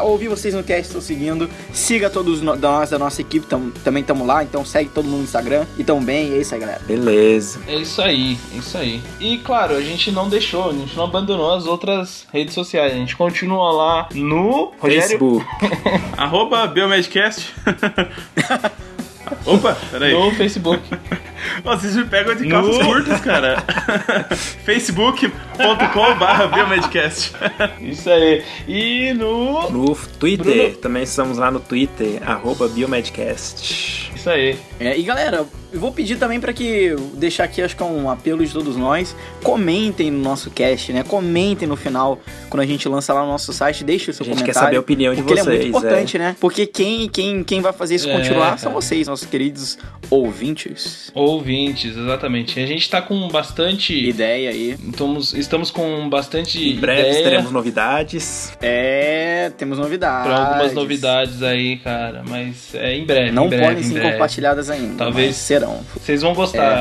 [0.04, 1.48] Ouvi vocês no cast, estou seguindo.
[1.72, 4.42] Siga todos no- da nós, da nossa equipe, tam- também estamos lá.
[4.42, 5.66] Então segue todo mundo no Instagram.
[5.78, 6.80] E tão bem, é isso aí, galera.
[6.86, 7.60] Beleza.
[7.66, 9.02] É isso aí, é isso aí.
[9.20, 12.92] E claro, a gente não deixou, a gente não abandonou as outras redes sociais.
[12.92, 15.02] A gente continua lá no Rogério.
[15.02, 15.46] Facebook.
[16.16, 17.52] Arroba Biomedcast.
[19.46, 20.12] Opa, peraí.
[20.12, 20.82] No Facebook.
[21.64, 23.62] Ó, Vocês me pegam de calças No- curtas, cara.
[24.64, 27.32] facebook.com barra Biomedcast.
[27.80, 28.42] Isso aí.
[28.68, 29.70] E no.
[29.70, 30.76] No Twitter, Bruno.
[30.76, 34.12] também estamos lá no Twitter, arroba Biomedcast.
[34.14, 34.56] Isso aí.
[34.88, 38.10] É, e galera, eu vou pedir também para que deixar aqui, acho que é um
[38.10, 41.02] apelo de todos nós, comentem no nosso cast, né?
[41.02, 42.20] Comentem no final
[42.50, 44.54] quando a gente lança lá no nosso site, deixe o seu A gente comentário.
[44.54, 45.46] quer saber a opinião de porque vocês.
[45.46, 45.78] ele é muito é.
[45.78, 46.36] importante, né?
[46.40, 48.58] Porque quem, quem, quem vai fazer isso É, continuar cara.
[48.58, 49.78] são vocês, nossos queridos
[50.10, 51.10] ouvintes.
[51.14, 52.58] Ouvintes, exatamente.
[52.60, 54.08] A gente tá com bastante.
[54.08, 54.76] Ideia aí.
[54.88, 58.52] Estamos, estamos com bastante Em breve ideia teremos novidades.
[58.60, 60.26] É, temos novidades.
[60.30, 62.22] pra algumas novidades aí, cara.
[62.28, 63.30] Mas é em breve.
[63.32, 65.04] Não em breve, podem em ser compartilhadas ainda.
[65.04, 65.80] Talvez- mas serão.
[65.94, 66.78] Vocês vão gostar.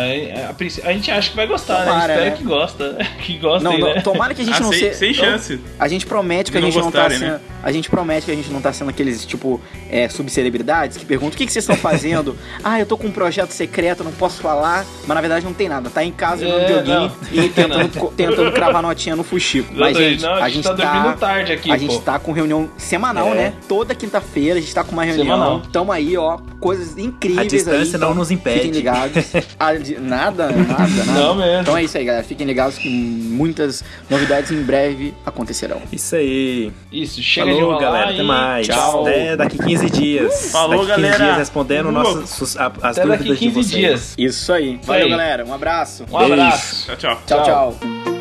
[0.49, 2.13] A, princ- a gente acha que vai gostar, Tomara, né?
[2.13, 2.37] Espero né?
[2.37, 2.97] que gosta.
[3.21, 4.01] Que gostem, Não, não, né?
[4.01, 4.93] tomara que a gente Ah, não seja.
[4.93, 5.59] sem chance.
[5.79, 7.31] A gente promete que a Não gente não tá gostarem, sendo.
[7.33, 7.39] né?
[7.63, 11.35] A gente promete que a gente não tá sendo aqueles, tipo, é, subcelebridades que perguntam
[11.35, 12.35] o que, que vocês estão fazendo.
[12.63, 14.83] ah, eu tô com um projeto secreto, não posso falar.
[15.05, 15.89] Mas na verdade não tem nada.
[15.89, 17.43] Tá em casa no É, videogame não.
[17.45, 19.71] e tentando, tentando cravar notinha no fuxico.
[19.75, 21.79] Mas, gente, não, a gente tá dormindo tarde aqui, A pô.
[21.79, 23.35] gente tá com reunião semanal, É.
[23.35, 23.53] né?
[23.67, 25.25] Toda quinta-feira a gente tá com uma reunião.
[25.25, 25.61] Semanal.
[25.71, 28.01] Tamo aí, ó, coisas incríveis A distância aí.
[28.01, 29.25] não então nos impede fiquem ligados.
[29.59, 31.11] Ah, de- nada, nada, nada.
[31.19, 31.61] Não mesmo.
[31.61, 32.23] Então é isso aí, galera.
[32.23, 35.81] Fiquem ligados que muitas novidades em breve acontecerão.
[35.91, 36.71] Isso aí.
[36.91, 38.11] Isso, chega de Falou, enrolar galera.
[38.11, 38.67] Até mais.
[38.67, 39.01] Tchau.
[39.01, 40.49] Até daqui 15 dias.
[40.51, 41.23] Falou, daqui 15 galera.
[41.25, 41.91] dias respondendo Uh.
[41.91, 43.69] nossas, sus- a- as Até dúvidas daqui de 15 vocês.
[43.71, 44.15] dias.
[44.17, 44.75] Isso aí.
[44.75, 45.09] Isso Valeu, aí.
[45.11, 45.45] galera.
[45.45, 46.05] Um abraço.
[46.11, 46.85] Um abraço.
[46.87, 47.21] Tchau, tchau.
[47.25, 47.43] tchau.
[47.43, 47.77] Tchau.
[47.81, 48.20] tchau.